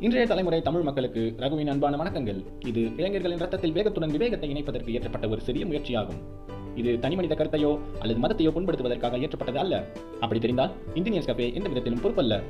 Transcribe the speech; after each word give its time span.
இன்றைய 0.00 0.26
தலைமுறை 0.26 0.62
தமிழ் 0.62 0.82
மக்களுக்கு 0.82 1.34
ரகுவின் 1.36 1.70
அன்பான 1.70 1.96
வணக்கங்கள். 1.96 2.44
இது 2.66 2.90
இளைஞர்களின் 2.96 3.38
ரத்தத்தில் 3.38 3.72
வேகத்துடன் 3.72 4.10
விவேகத்தை 4.10 4.50
இணைப்பதற்கு 4.52 4.92
ஏற்றப்பட்ட 4.92 5.28
ஒரு 5.28 5.40
சிறிய 5.40 5.66
முயற்சியாகும். 5.66 6.20
இது 6.74 6.98
தனிமனித 6.98 7.34
கருத்தையோ 7.34 7.78
அல்லது 8.00 8.20
மதத்தையோ 8.20 8.52
புண்படுத்துவதற்காக 8.54 9.18
ஏற்றப்பட்டது 9.18 9.54
அல்ல. 9.54 9.86
அப்படி 10.20 10.40
தெரிந்தால் 10.40 10.70
இந்தியன்ஸ் 10.94 11.28
கஃபே 11.30 11.54
எந்த 11.54 11.68
விதத்திலும் 11.68 12.02
பொறுப்பல்ல. 12.02 12.42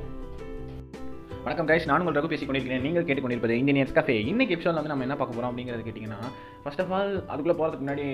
வணக்கம் 1.43 1.67
கைஸ் 1.67 1.85
நான் 1.89 2.01
உங்கள் 2.01 2.15
ரகு 2.15 2.29
பேசி 2.31 2.45
கொண்டிருக்கிறேன். 2.45 2.81
நீங்கள் 2.85 3.05
கேட்டுக்கொண்டிருப்பது 3.07 3.53
இந்தியன்ஸ் 3.59 3.93
கஃபே 3.97 4.15
இன்னைக்கு 4.31 4.53
எபிசோட்ல 4.55 4.79
வந்து 4.79 4.91
நம்ம 4.91 5.05
என்ன 5.05 5.15
பார்க்க 5.19 5.35
போகிறோம் 5.35 5.51
அப்படிங்கிறது 5.51 5.83
கேட்டிங்கன்னா 5.85 6.17
ஃபர்ஸ்ட் 6.63 6.81
ஆஃப் 6.83 6.91
ஆல் 6.97 7.11
அதுக்குள்ளே 7.31 7.55
போகிறதுக்கு 7.59 7.85
முன்னாடி 7.85 8.05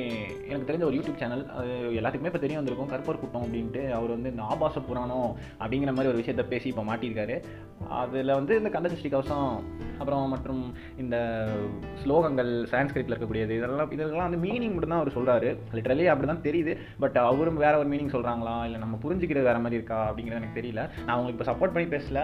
எனக்கு 0.49 0.67
தெரிஞ்ச 0.69 0.83
ஒரு 0.89 0.97
யூடியூப் 0.97 1.17
சேனல் 1.21 1.43
அது 1.55 1.71
எல்லாத்துக்குமே 1.99 2.29
இப்போ 2.31 2.41
தெரிய 2.43 2.57
வந்திருக்கும். 2.59 2.89
கற்பூர் 2.93 3.19
கூட்டம் 3.21 3.43
அப்படின்ட்டு 3.45 3.81
அவர் 3.97 4.13
வந்து 4.15 4.31
இந்த 4.33 4.43
ஆபாச 4.51 4.83
புராணம் 4.89 5.29
அப்படிங்கிற 5.61 5.93
மாதிரி 5.97 6.11
ஒரு 6.11 6.21
விஷயத்தை 6.21 6.45
பேசி 6.53 6.69
இப்போ 6.73 6.85
மாட்டியிருக்காரு. 6.91 7.37
அதில் 8.01 8.35
வந்து 8.39 8.55
இந்த 8.61 8.71
கந்த 8.77 8.93
சஷ்டி 8.93 9.11
கவசம் 9.15 9.49
அப்புறம் 9.99 10.25
மற்றும் 10.35 10.63
இந்த 11.03 11.17
ஸ்லோகங்கள் 12.03 12.53
சான்ஸ்கிரிட்டில் 12.73 13.15
இருக்கக்கூடியது 13.15 13.57
இதெல்லாம் 13.59 13.93
இதெல்லாம் 13.97 14.27
வந்து 14.29 14.43
மீனிங் 14.47 14.75
மட்டும் 14.75 14.95
தான் 14.95 15.03
அவர் 15.03 15.15
சொல்கிறாரு 15.19 15.51
லிட்டரலி 15.77 16.07
அப்படி 16.13 16.29
தான் 16.33 16.45
தெரியுது. 16.49 16.75
பட் 17.05 17.17
அவரும் 17.29 17.63
வேற 17.67 17.75
ஒரு 17.83 17.89
மீனிங் 17.93 18.15
சொல்கிறாங்களா 18.17 18.57
இல்லை 18.69 18.81
நம்ம 18.85 18.99
புரிஞ்சுக்கிறது 19.05 19.49
வேறு 19.51 19.63
மாதிரி 19.65 19.79
இருக்கா 19.81 20.01
அப்படிங்கிறது 20.09 20.41
எனக்கு 20.43 20.59
தெரியல. 20.61 20.83
நான் 21.07 21.17
உங்களுக்கு 21.19 21.39
இப்போ 21.39 21.53
சப்போர்ட் 21.53 21.75
பண்ணி 21.77 21.89
பேசல. 21.95 22.21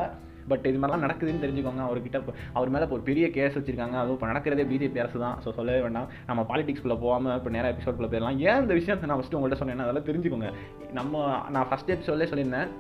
பட் 0.50 0.66
இது 0.70 0.80
மாதிரிலாம் 0.82 1.06
நடக்குதுன்னு 1.06 1.44
தெரிஞ்சுக்கோங்க. 1.46 1.84
அவர்கிட்ட 1.88 2.22
இப்போ 2.22 2.34
அவர் 2.58 2.74
மேலே 2.76 2.86
இப்போ 2.88 2.98
ஒரு 3.00 3.06
பெரிய 3.10 3.28
கேஸ் 3.38 3.58
வச்சிருக்காங்க. 3.60 3.96
அதுவும் 4.02 4.18
இப்போ 4.18 4.30
நடக்கிறதே 4.32 4.66
பிஜேபி 4.72 5.02
அரசு 5.04 5.20
தான். 5.26 5.38
ஸோ 5.46 5.52
சொல்லவே 5.60 5.82
வேண்டாம். 5.86 6.10
நம்ம 6.32 6.46
பாலிடிக்ஸ்குள்ளே 6.52 7.00
போகாமல் 7.06 7.38
இப்போ 7.40 7.52
நேராக 7.58 7.74
எபிசோட்குள்ளே 7.76 8.12
போயிடலாம். 8.14 8.40
ஏன் 8.50 8.62
இந்த 8.66 8.76
விஷயத்தை 8.80 9.10
நான் 9.12 9.22
ஃபஸ்ட்டு 9.22 9.38
உங்கள்கிட்ட 9.40 9.62
சொன்னேன்னா 9.64 9.88
அதெல்லாம் 9.88 10.10
தெரிஞ்சுக்கோங்க. 10.10 10.52
நம்ம 11.00 11.24
நான் 11.56 11.70
ஃபஸ்ட் 11.72 11.94
எபிசோட்லேயே 11.98 12.32
சொல்லியிருந்தேன். 12.34 12.72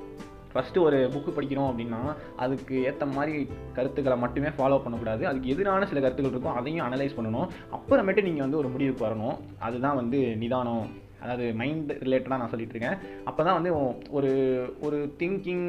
ஃபஸ்ட்டு 0.54 0.82
ஒரு 0.86 0.98
புக்கு 1.12 1.32
படிக்கிறோம் 1.36 1.68
அப்படின்னா 1.72 2.00
அதுக்கு 2.44 2.76
ஏற்ற 2.88 3.04
மாதிரி 3.18 3.36
கருத்துக்களை 3.78 4.18
மட்டுமே 4.24 4.50
ஃபாலோ 4.58 4.80
பண்ணக்கூடாது. 4.86 5.24
அதுக்கு 5.30 5.52
எதிரான 5.54 5.86
சில 5.92 6.02
கருத்துக்கள் 6.04 6.34
இருக்கும். 6.34 6.58
அதையும் 6.60 6.86
அனலைஸ் 6.88 7.16
பண்ணணும். 7.18 7.48
அப்புறமேட்டு 7.78 8.26
நீங்கள் 8.28 8.46
வந்து 8.46 8.60
ஒரு 8.62 8.72
முடிவுக்கு 8.74 9.08
வரணும். 9.08 9.38
அதுதான் 9.68 10.00
வந்து 10.02 10.20
நிதானம். 10.42 10.86
அதாவது 11.24 11.48
மைண்ட் 11.62 11.92
ரிலேட்டடாக 12.06 12.42
நான் 12.42 12.52
சொல்லிட்டு 12.52 12.76
இருக்கேன். 12.76 13.00
அப்போ 13.30 13.42
தான் 13.48 13.58
வந்து 13.60 13.72
ஒரு 14.18 14.32
ஒரு 14.88 15.00
திங்கிங் 15.22 15.66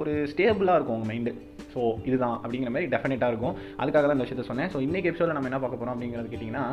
ஒரு 0.00 0.12
ஸ்டேபிளாக 0.32 0.76
இருக்கும் 0.78 0.96
உங்கள் 0.98 1.10
மைண்டு 1.10 1.32
ஸோ 1.72 1.80
இதுதான் 2.08 2.36
அப்படிங்கிற 2.42 2.70
மாதிரி 2.74 2.90
டெஃபினட்டாக 2.94 3.32
இருக்கும். 3.32 3.56
அதுக்காக 3.82 4.04
தான் 4.06 4.16
இந்த 4.16 4.26
விஷயத்த 4.26 4.44
சொன்னேன். 4.50 4.70
ஸோ 4.74 4.78
இன்றைக்கி 4.86 5.10
எபிசோடில் 5.10 5.36
நம்ம 5.36 5.50
என்ன 5.50 5.60
பார்க்க 5.64 5.80
போகிறோம் 5.80 5.94
அப்படிங்கிறது 5.94 6.32
கேட்டிங்கன்னா 6.32 6.64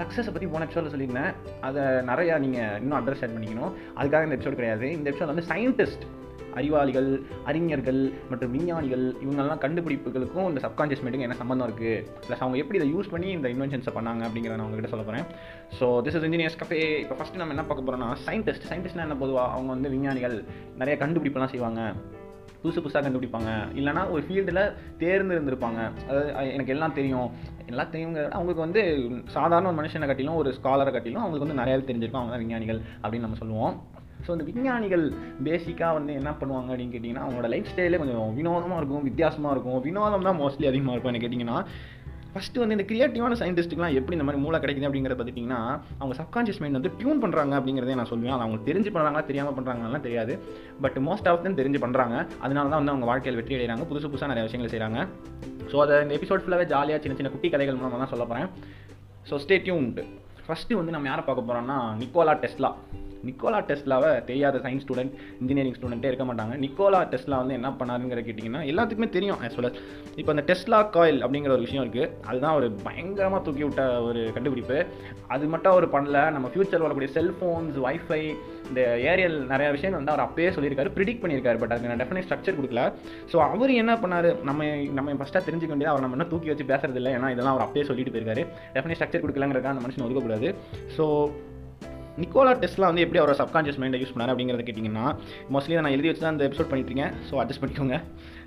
சக்ஸஸை 0.00 0.32
பற்றி 0.34 0.46
போன 0.52 0.64
எபிசோடில் 0.66 0.92
சொல்லியிருந்தேன். 0.94 1.32
அதை 1.68 1.82
நிறையா 2.10 2.34
நீங்கள் 2.44 2.76
இன்னும் 2.82 2.98
அட்ரஸ் 3.00 3.22
ஆட் 3.24 3.34
பண்ணிக்கணும். 3.36 3.72
அதுக்காக 3.98 4.26
இந்த 4.28 4.36
எபிசோடு 4.38 4.60
கிடையாது. 4.60 4.86
இந்த 4.98 5.06
எபிசோட் 5.10 5.32
வந்து 5.32 5.48
சயின்டிஸ்ட் 5.52 6.04
அறிவாளிகள் 6.60 7.10
அறிஞர்கள் 7.50 8.00
மற்றும் 8.30 8.52
விஞ்ஞானிகள் 8.56 9.04
இவங்கெல்லாம் 9.24 9.62
கண்டுபிடிப்புகளுக்கும் 9.64 10.48
இந்த 10.50 10.62
சப்கான்ஷியஸ் 10.66 11.04
மைண்டுக்கும் 11.04 11.28
என்ன 11.28 11.38
சம்மந்தம் 11.42 11.68
இருக்குது 11.68 11.94
ப்ளஸ் 12.28 12.44
அவங்க 12.44 12.58
எப்படி 12.62 12.80
இதை 12.80 12.88
யூஸ் 12.94 13.12
பண்ணி 13.14 13.30
இந்த 13.38 13.48
இன்வென்ஷன்ஸை 13.54 13.94
பண்ணாங்க 13.98 14.24
அப்படிங்கிறத 14.28 14.58
நான் 14.60 14.66
உங்ககிட்ட 14.68 14.92
சொல்ல 14.94 15.06
போகிறேன் 15.10 15.26
so 15.80 15.88
this 16.06 16.18
is 16.20 16.26
engineers 16.30 16.58
cafe 16.62 16.80
இப்போ 17.04 17.16
ஃபஸ்ட்டு 17.20 17.40
நம்ம 17.42 17.54
என்ன 17.56 17.66
பார்க்க 17.68 17.86
போகிறோம்னா 17.86 18.10
சயின்டிஸ்ட் 18.26 18.66
சயின்டிஸ்ட்னா 18.70 19.06
என்ன 19.08 19.16
பொதுவாக 19.22 19.54
அவங்க 19.54 19.70
வந்து 19.72 19.92
விஞ்ஞானிகள். 19.94 20.36
நிறைய 20.80 20.96
கண்டுபிடிப்பெல்லாம் 21.04 21.52
செய்வாங்க. 21.54 21.80
புதுசு 22.62 22.80
புதுசாக 22.82 23.02
கண்டுபிடிப்பாங்க. 23.04 23.50
இல்லைனா 23.78 24.02
ஒரு 24.10 24.22
ஃபீல்டில் 24.26 24.60
தேர்ந்து 25.00 25.34
இருந்திருப்பாங்க 25.36 25.80
அதாவது 26.08 26.28
எனக்கு 26.56 26.74
எல்லாம் 26.74 26.94
தெரியும். 26.98 27.30
எல்லாம் 27.66 27.90
தெரியுங்க 27.94 28.20
அவங்களுக்கு 28.36 28.64
வந்து 28.66 28.82
சாதாரண 29.36 29.68
ஒரு 29.72 29.78
மனுஷனை 29.80 30.06
கட்டிலும் 30.10 30.38
ஒரு 30.42 30.50
ஸ்காலரை 30.58 30.92
கட்டிலும் 30.92 31.22
அவங்களுக்கு 31.22 31.46
வந்து 31.46 31.60
நிறையாவே 31.62 31.84
தெரிஞ்சிருக்கும். 31.88 32.22
அவங்க 32.22 32.34
தான் 32.34 32.44
விஞ்ஞானிகள் 32.44 32.80
அப்படின்னு 33.02 33.26
நம்ம 33.26 33.40
சொல்லுவோம். 33.42 33.74
ஸோ 34.26 34.30
இந்த 34.36 34.44
விஞ்ஞானிகள் 34.50 35.04
பேசிக்காக 35.46 35.92
வந்து 35.98 36.12
என்ன 36.20 36.30
பண்ணுவாங்க 36.40 36.70
அப்படின்னு 36.72 36.94
கேட்டிங்கன்னா 36.94 37.24
அவங்களோட 37.26 37.48
லைஃப் 37.54 37.70
ஸ்டைலே 37.72 38.00
கொஞ்சம் 38.02 38.36
வினோதமாக 38.38 38.78
இருக்கும் 38.80 39.08
வித்தியாசமாக 39.08 39.54
இருக்கும். 39.56 39.80
வினோதம் 39.88 40.28
தான் 40.28 40.40
மோஸ்ட்லி 40.42 40.68
அதிகமாக 40.70 40.94
இருக்கும் 40.94 41.12
என்ன 41.12 41.22
கேட்டிங்கன்னா. 41.24 41.58
ஃபஸ்ட்டு 42.34 42.60
வந்து 42.60 42.76
இந்த 42.76 42.84
கிரியேட்டிவான 42.90 43.36
சயின்டிஸ்ட்டுக்குலாம் 43.40 43.96
எப்படி 43.98 44.14
இந்த 44.16 44.26
மாதிரி 44.26 44.40
மூளை 44.44 44.58
கிடைக்குது 44.62 44.86
அப்படிங்கிறத 44.88 45.16
பார்த்துட்டிங்கன்னா 45.16 45.58
அவங்க 45.98 46.14
சப்கான்ஷியஸ் 46.20 46.60
மைண்ட் 46.62 46.78
வந்து 46.78 46.92
டியூன் 47.00 47.20
பண்ணுறாங்க 47.24 47.54
அப்படிங்கிறதே 47.58 47.96
நான் 48.00 48.08
சொல்லுவேன். 48.12 48.34
அது 48.36 48.44
அவங்க 48.46 48.58
தெரிஞ்சு 48.68 48.90
பண்ணுறாங்களா 48.94 49.24
தெரியாமல் 49.30 49.56
பண்ணுறாங்கலாம் 49.58 50.06
தெரியாது. 50.06 50.34
பட் 50.84 50.96
மோஸ்ட் 51.08 51.28
ஆஃப் 51.32 51.44
them 51.46 51.56
தெரிஞ்சு 51.60 51.82
பண்ணுறாங்க 51.84 52.16
அதனால 52.44 52.64
தான் 52.72 52.80
வந்து 52.80 52.94
அவங்க 52.94 53.08
வாழ்க்கையில் 53.10 53.38
வெற்றி 53.40 53.56
அடைகிறாங்க 53.58 53.86
புதுசு 53.90 54.10
புதுசாக 54.12 54.30
நிறைய 54.32 54.46
விஷயங்கள் 54.48 54.72
செய்கிறாங்க 54.74 54.98
ஸோ 55.72 55.78
அதை 55.84 56.00
இந்த 56.06 56.14
எபிசோட் 56.20 56.44
ஃபுல்லாகவே 56.44 56.68
ஜாலியாக 56.74 57.02
சின்ன 57.04 57.16
சின்ன 57.20 57.32
குட்டி 57.34 57.50
கதைகள் 57.54 57.80
மூலமாக 57.80 58.00
தான் 58.04 58.12
சொல்ல 58.14 58.26
போகிறேன் 58.32 58.48
ஸோ 59.30 59.42
ஸ்டே 59.44 59.58
டியூன்டு 59.66 60.04
ஃபஸ்ட்டு 60.46 60.78
வந்து 60.80 60.94
நம்ம 60.96 61.08
யாரை 61.12 61.24
பார்க்க 61.28 61.48
போகிறோம்னா 61.48 61.78
நிக்கோலா 62.02 62.36
டெஸ்லா 62.44 62.70
நிக்கோலா 63.28 63.60
டெஸ்லாவை 63.70 64.10
தெரியாத 64.30 64.60
சயின்ஸ் 64.64 64.84
ஸ்டூடெண்ட் 64.86 65.12
இன்ஜினியரிங் 65.42 65.76
ஸ்டூடெண்ட்டே 65.78 66.10
இருக்க 66.12 66.26
மாட்டாங்க. 66.30 66.54
நிக்கோலா 66.64 67.00
டெஸ்லா 67.14 67.38
வந்து 67.42 67.56
என்ன 67.60 67.70
பண்ணாருங்கிற 67.80 68.22
கேட்டிங்கன்னா 68.28 68.62
எல்லாத்துக்குமே 68.72 69.10
தெரியும் 69.16 69.40
ஆஸ் 69.48 69.58
வெல் 69.58 69.70
இப்போ 70.20 70.30
அந்த 70.34 70.44
டெஸ்லா 70.50 70.80
காயில் 70.96 71.20
அப்படிங்கிற 71.26 71.52
ஒரு 71.56 71.66
விஷயம் 71.66 71.84
இருக்குது 71.84 72.08
அதுதான் 72.30 72.56
ஒரு 72.60 72.68
பயங்கரமாக 72.86 73.42
தூக்கி 73.48 73.64
விட்ட 73.66 73.84
ஒரு 74.08 74.22
கண்டுபிடிப்பு. 74.38 74.78
அது 75.34 75.44
மட்டும் 75.54 75.74
அவர் 75.74 75.86
பண்ணல. 75.96 76.18
நம்ம 76.36 76.48
ஃப்யூச்சர் 76.54 76.84
வரக்கூடிய 76.86 77.10
செல்ஃபோன்ஸ் 77.18 77.78
வைஃபை 77.86 78.22
இந்த 78.70 78.82
ஏரியல் 79.10 79.36
நிறைய 79.52 79.68
விஷயம் 79.76 79.96
வந்து 79.98 80.12
அவர் 80.12 80.24
அப்பயே 80.26 80.50
சொல்லியிருக்காரு 80.56 80.92
ப்ரிடிக் 80.96 81.22
பண்ணியிருக்காரு. 81.22 81.58
பட் 81.62 81.72
அதுக்கு 81.74 81.90
நான் 81.90 82.02
டெஃபினட் 82.02 82.26
ஸ்ட்ரக்சர் 82.26 82.58
கொடுக்கல. 82.58 82.82
ஸோ 83.32 83.38
அவர் 83.48 83.72
என்ன 83.82 83.92
பண்ணார்? 84.02 84.28
நம்ம 84.48 84.68
நம்ம 84.98 85.16
ஃபஸ்ட்டாக 85.20 85.42
தெரிஞ்சுக்க 85.48 85.72
வேண்டியது 85.74 85.92
அவர் 85.94 86.04
நம்ம 86.04 86.18
என்ன 86.18 86.28
தூக்கி 86.32 86.52
வச்சு 86.52 86.70
பேசுறது 86.72 87.00
இல்லை 87.00 87.12
ஏன்னா 87.18 87.30
இதெல்லாம் 87.34 87.54
அவர் 87.56 87.66
அப்பயே 87.66 87.86
சொல்லிட்டு 87.90 88.14
போயிருக்காரு. 88.14 88.44
டெஃபினட் 88.76 88.98
ஸ்ட்ரக்சர் 88.98 89.24
கொடுக்கலங்கிறதுக்காக 89.24 89.74
அந்த 89.76 89.84
மனுஷன் 89.86 90.06
ஒதுக்கக்கூடாது. 90.06 90.50
ஸோ 90.98 91.06
நிக்கோலா 92.20 92.52
டெஸ்ட்லாம் 92.62 92.90
வந்து 92.90 93.02
எப்படி 93.04 93.18
அவரோட 93.20 93.34
சப்கான்ஷியஸ் 93.40 93.78
மைண்டை 93.82 93.98
யூஸ் 94.00 94.12
பண்ணார் 94.14 94.30
அப்படிங்கிறத 94.32 94.64
கேட்டிங்கன்னா 94.68 95.04
மோஸ்ட்லி 95.52 95.76
நான் 95.78 95.94
எழுதி 95.96 96.08
வச்சு 96.08 96.22
தான் 96.24 96.34
இந்த 96.36 96.44
எபிசோட் 96.48 96.68
பண்ணிட்டுருக்கேன் 96.70 97.12
ஸோ 97.28 97.34
அட்ஜஸ்ட் 97.42 97.62
பண்ணிக்கோங்க. 97.62 97.96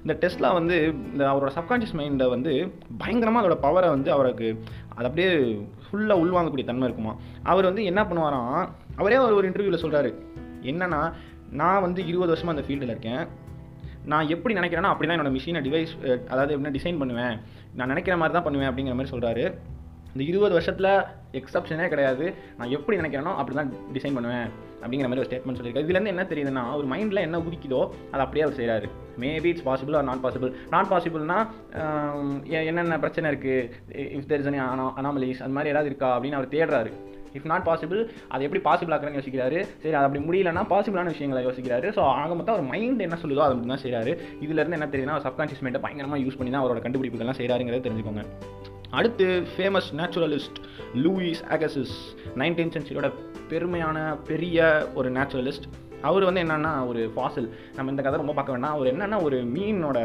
இந்த 0.04 0.14
டெஸ்ட்லாம் 0.24 0.58
வந்து 0.60 0.76
இந்த 1.14 1.24
அவரோட 1.32 1.52
சப்கான்ஷியஸ் 1.58 1.96
மைண்டை 2.00 2.28
வந்து 2.36 2.52
பயங்கரமாக 3.02 3.42
அதோட 3.42 3.58
பவரை 3.66 3.90
வந்து 3.96 4.12
அவருக்கு 4.12 4.50
அது 4.96 5.08
அப்படியே 5.10 5.30
ஃபுல்லாக 5.86 6.22
உள்வாங்கக்கூடிய 6.24 6.66
தன்மை 6.70 6.88
இருக்குமா? 6.90 7.14
அவர் 7.44 7.70
வந்து 7.70 7.84
என்ன 7.92 8.04
பண்ணுவாராம் 8.10 8.62
அவரே 9.02 9.18
அவர் 9.22 9.38
ஒரு 9.40 9.50
இன்டர்வியூவில் 9.52 9.84
சொல்கிறாரு 9.86 10.12
என்னன்னா 10.72 11.02
நான் 11.62 11.84
வந்து 11.88 12.02
இருபது 12.12 12.32
வருஷமாக 12.34 12.56
அந்த 12.56 12.66
ஃபீல்டில் 12.68 12.94
இருக்கேன். 12.94 13.24
நான் 14.12 14.32
எப்படி 14.34 14.54
நினைக்கிறேன்னா 14.60 14.92
அப்படி 14.94 15.08
தான் 15.08 15.18
என்னோடய 15.18 15.36
மிஷினை 15.38 15.62
டிவைஸ் 15.68 15.94
அதாவது 16.34 16.54
எப்படின்னா 16.56 16.76
டிசைன் 16.78 17.00
பண்ணுவேன். 17.02 17.36
நான் 17.78 17.92
நினைக்கிற 17.94 18.18
மாதிரி 18.18 18.36
தான் 18.38 18.48
பண்ணுவேன் 18.48 18.70
அப்படிங்கிற 18.72 18.96
மாதிரி 18.98 19.14
சொல்கிறாரு 19.16 19.46
இந்த 20.16 20.26
இருபது 20.32 20.54
வருஷத்தில் 20.58 20.92
எக்ஸப்ஷனே 21.40 21.88
கிடையாது. 21.94 22.26
நான் 22.58 22.74
எப்படி 22.76 22.96
நினைக்கிறேனோ 23.00 23.32
அப்படி 23.40 23.56
தான் 23.58 23.72
டிசைன் 23.96 24.16
பண்ணுவேன். 24.18 24.50
அப்படிங்கிற 24.82 25.08
மாதிரி 25.10 25.22
ஒரு 25.24 25.30
ஸ்டேட்மெண்ட் 25.30 25.58
சொல்லியிருக்காரு. 25.60 25.88
இதுலேருந்து 25.88 26.12
என்ன 26.14 26.24
தெரியுதுன்னா 26.30 26.64
அவர் 26.74 26.86
மைண்டில் 26.92 27.26
என்ன 27.26 27.38
உதிக்குதோ 27.48 27.80
அதை 28.12 28.22
அப்படியே 28.26 28.44
அவர் 28.46 28.58
செய்கிறாரு 28.60 28.88
maybe 29.24 29.50
it's 29.52 29.66
possible 29.70 29.96
or 30.00 30.08
not 30.10 30.22
possible 30.26 30.52
not 30.74 30.90
பாசிபிள்னா 30.92 31.40
என்னென்ன 32.70 33.00
பிரச்சனை 33.06 33.30
இருக்குது 33.34 34.06
if 34.20 34.30
there 34.32 34.42
is 34.44 34.50
any 34.52 34.62
anomalies 35.02 35.42
அந்த 35.46 35.56
மாதிரி 35.58 35.74
ஏதாவது 35.74 35.92
இருக்கா 35.92 36.10
அப்படின்னு 36.18 36.40
அவர் 36.40 36.54
தேடுறாரு. 36.56 36.92
இஃப் 37.38 37.50
நாட் 37.52 37.66
பாசிபிள் 37.70 38.02
அதை 38.34 38.42
எப்படி 38.48 38.62
பாசிபிள் 38.68 38.94
ஆக்குறேன்னு 38.96 39.20
யோசிக்கிறாரு. 39.20 39.58
சரி 39.82 39.96
அது 40.00 40.08
அப்படி 40.08 40.22
முடியலன்னா 40.28 40.64
பாசிபிளான 40.74 41.14
விஷயங்களை 41.16 41.42
யோசிக்கிறாரு. 41.48 41.90
ஸோ 41.98 42.04
ஆக 42.22 42.30
மொத்தம் 42.38 42.56
அவர் 42.56 42.70
மைண்ட் 42.74 43.06
என்ன 43.08 43.20
சொல்லுதோ 43.24 43.44
அதை 43.48 43.56
மட்டும் 43.56 43.76
தான் 43.76 43.84
செய்கிறாரு 43.86 44.14
இதுலேருந்து 44.46 44.80
என்ன 44.80 44.90
தெரியுதுன்னா 44.94 45.18
அவர் 45.18 45.28
சப்கான்ஷியஸ் 45.28 45.66
மைண்டை 45.68 45.84
பயங்கரமாக 45.88 46.24
யூஸ் 46.26 46.40
பண்ணி 46.40 46.54
தான் 46.56 46.64
அவரோட 46.66 46.84
கண்டுபிடிப்புகள்லாம் 46.86 47.40
செய்கிறாருங்கிறத 47.42 47.86
தெரிஞ்சுக்கோங்க. 47.88 48.24
அடுத்து 48.98 49.26
famous 49.54 49.90
naturalist 50.02 50.60
Louis 51.06 51.42
Agassiz 51.56 51.96
nineteen 52.42 52.76
சென்ச்சுரியோட 52.76 53.10
பெருமையான 53.50 53.98
பெரிய 54.30 54.68
ஒரு 55.00 55.10
நேச்சுரலிஸ்ட் 55.18 55.68
அவர் 56.08 56.24
வந்து 56.28 56.42
என்னென்னா 56.44 56.72
ஒரு 56.90 57.02
ஃபாசில் 57.16 57.50
நம்ம 57.76 57.92
இந்த 57.94 58.02
கதை 58.06 58.18
ரொம்ப 58.22 58.34
பார்க்க 58.38 58.56
வேண்டாம். 58.56 58.74
அவர் 58.76 58.90
என்னென்னா 58.94 59.18
ஒரு 59.28 59.38
மீனோட 59.54 60.00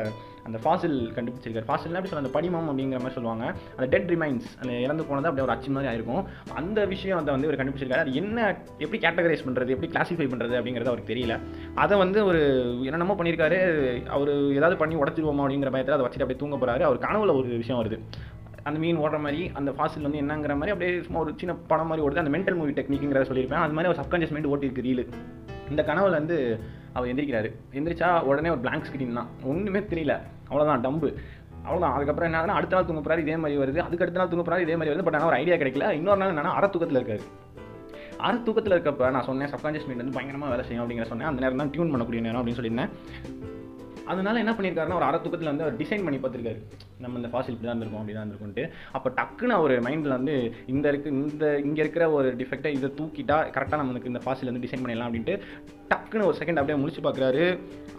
அந்த 0.47 0.59
ஃபாசில் 0.65 0.95
கண்டுபிடிச்சிருக்காரு. 1.17 1.67
ஃபாசில்னா 1.71 1.99
அப்படி 1.99 2.11
சொல்ல 2.11 2.23
அந்த 2.23 2.33
படிமம் 2.37 2.69
அப்படிங்கிற 2.71 2.99
மாதிரி 3.03 3.17
சொல்லுவாங்க. 3.17 3.45
அந்த 3.77 3.87
டெட் 3.95 4.09
ரிமைன்ஸ் 4.12 4.47
அந்த 4.61 4.71
இறந்து 4.84 5.07
போனது 5.09 5.28
அப்படியே 5.31 5.47
ஒரு 5.47 5.55
அச்சு 5.55 5.75
மாதிரி 5.77 5.91
ஆயிருக்கும். 5.91 6.25
அந்த 6.61 6.87
விஷயம் 6.95 7.21
அதை 7.21 7.34
வந்து 7.34 7.49
இவர் 7.49 7.61
கண்டுபிடிச்சிருக்காரு. 7.61 8.05
அது 8.05 8.15
என்ன 8.22 8.49
எப்படி 8.84 9.01
கேட்டகரைஸ் 9.07 9.47
பண்ணுறது 9.49 9.75
எப்படி 9.77 9.91
கிளாஸிஃபை 9.97 10.28
பண்ணுறது 10.33 10.59
அப்படிங்கிறது 10.61 10.93
அவருக்கு 10.93 11.12
தெரியல. 11.15 11.37
அதை 11.84 11.99
வந்து 12.05 12.21
ஒரு 12.31 12.43
என்னென்னமோ 12.89 13.16
பண்ணியிருக்காரு. 13.21 13.60
அவர் 14.16 14.33
ஏதாவது 14.59 14.81
பண்ணி 14.83 14.97
உடச்சிடுவோமா 15.03 15.45
அப்படிங்கிற 15.45 15.72
பயத்தில் 15.77 15.97
அதை 15.98 16.07
வச்சுட்டு 16.07 16.27
அப்படியே 16.27 16.43
தூங்க 16.45 16.59
போகிறாரு 16.60 16.86
அவர் 16.89 17.04
கனவுல 17.07 17.36
ஒரு 17.41 17.60
விஷயம் 17.63 17.83
வருது. 17.83 17.98
அந்த 18.71 18.81
மீன் 18.84 19.01
ஓடுற 19.05 19.21
மாதிரி 19.27 19.43
அந்த 19.61 19.71
ஃபாசில் 19.78 20.07
வந்து 20.07 20.22
என்னங்கிற 20.22 20.55
மாதிரி 20.61 20.75
அப்படியே 20.75 20.93
சும்மா 21.07 21.21
ஒரு 21.25 21.33
சின்ன 21.43 21.55
படம் 21.72 21.91
மாதிரி 21.93 22.07
ஓடுது. 22.07 22.22
அந்த 22.22 22.33
மென்டல் 22.37 22.59
மூவி 22.61 22.75
டெக்னிக்ங்கிறத 22.78 23.27
சொல்லியிருப்பேன். 23.31 23.65
அது 23.67 23.77
மாதிரி 23.77 23.93
ஒரு 23.93 24.01
சப்கான்ஷியஸ் 24.03 24.34
மைண்ட் 24.37 24.51
ஓட்டிருக்கு 24.53 24.87
ரீலு 24.89 25.05
இந்த 25.72 25.83
கனவுல 25.89 26.17
வந்து 26.21 26.37
அவர் 26.97 27.11
எந்திரிக்கிறாரு. 27.11 27.49
எந்திரிச்சா 27.78 28.09
உடனே 28.28 28.51
ஒரு 28.55 28.63
பிளாங்க் 28.65 28.87
ஸ்க்ரீன் 28.89 29.19
தான். 29.19 29.28
ஒன்றுமே 29.51 29.81
தெரியல. 29.93 30.15
அவ்வளோதான் 30.51 30.83
டம்பு 30.87 31.09
அவ்வளோதான் 31.67 31.95
அதுக்கப்புறம் 31.97 32.28
என்ன 32.28 32.55
அடுத்த 32.59 32.75
நாள் 32.77 32.87
தூங்க 32.89 33.03
போகிறாரு 33.03 33.25
இதே 33.25 33.37
மாதிரி 33.43 33.59
வருது. 33.63 33.81
அதுக்கு 33.87 34.05
அடுத்த 34.05 34.21
நாள் 34.21 34.31
தூங்க 34.33 34.45
போகிறாரு 34.47 34.65
இதே 34.67 34.77
மாதிரி 34.81 34.93
வருது. 34.93 35.05
பட் 35.09 35.17
ஆனால் 35.19 35.31
ஒரு 35.31 35.39
ஐடியா 35.43 35.57
கிடைக்கல. 35.63 35.91
இன்னொரு 36.01 36.21
நாள் 36.22 36.33
என்னன்னா 36.34 36.57
அரை 36.59 36.69
தூக்கத்தில் 36.75 37.01
இருக்காரு. 37.01 37.22
அரை 38.27 38.39
தூக்கத்தில் 38.47 38.77
இருக்கப்ப 38.77 39.11
நான் 39.17 39.28
சொன்னேன் 39.28 39.53
சப்கான்ஷியஸ் 39.55 39.87
மைண்ட் 39.89 40.03
வந்து 40.03 40.17
பயங்கரமாக 40.17 40.53
வேலை 40.55 40.65
செய்யும் 40.69 40.84
அப்படிங்கிற 40.84 41.09
சொன்னேன். 41.13 41.31
அந்த 41.31 41.43
நேரம் 41.45 41.63
தான் 41.63 41.72
டியூன் 41.75 41.93
பண்ணக்கூடிய 41.93 42.21
நேரம் 42.27 42.41
அப்படின்னு 42.41 42.61
சொல்லியிருந்தேன். 42.61 42.93
அதனால 44.12 44.39
என்ன 44.45 44.53
பண்ணியிருக்காருன்னா 44.59 44.98
ஒரு 45.01 45.09
அரை 45.09 45.18
தூக்கத்தில் 45.24 45.53
வந்து 45.53 45.66
அவர் 45.66 45.80
டிசைன் 45.83 46.04
பண்ணி 46.07 46.21
பார்த்துருக்காரு. 46.22 46.60
நம்ம 47.04 47.18
இந்த 47.21 47.30
ஃபாசில் 47.33 47.54
இப்படி 47.54 47.66
தான் 47.66 47.74
இருந்திருக்கோம் 47.74 48.03
அப்படி 48.03 48.15
தான் 48.16 48.24
இருந்திருக்கும்ட்டு 48.24 48.65
அப்போ 48.97 49.09
டக்குன்னு 49.18 49.59
அவர் 49.59 49.74
மைண்டில் 49.86 50.16
வந்து 50.18 50.34
இந்த 50.74 50.86
இருக்கு 50.92 51.10
இந்த 51.18 51.45
இங்கே 51.66 51.83
இருக்கிற 51.84 52.07
ஒரு 52.18 52.30
டிஃபெக்டை 52.41 52.72
இதை 52.78 52.91
தூக்கிட்டா 53.01 53.39
கரெக்டாக 53.57 53.80
நம்மளுக்கு 53.83 54.10
இந்த 54.12 54.22
ஃபாசில் 54.24 54.51
வந்து 54.53 54.65
டிசைன் 54.65 54.83
பண்ணிடலாம் 54.84 55.10
அப்படின்ட்டு 55.10 55.36
டக்குன்னு 55.92 56.27
ஒரு 56.30 56.36
செகண்ட் 56.41 56.60
அப்படியே 56.60 56.78
முழிச்சு 56.80 57.01
பார்க்குறாரு. 57.04 57.45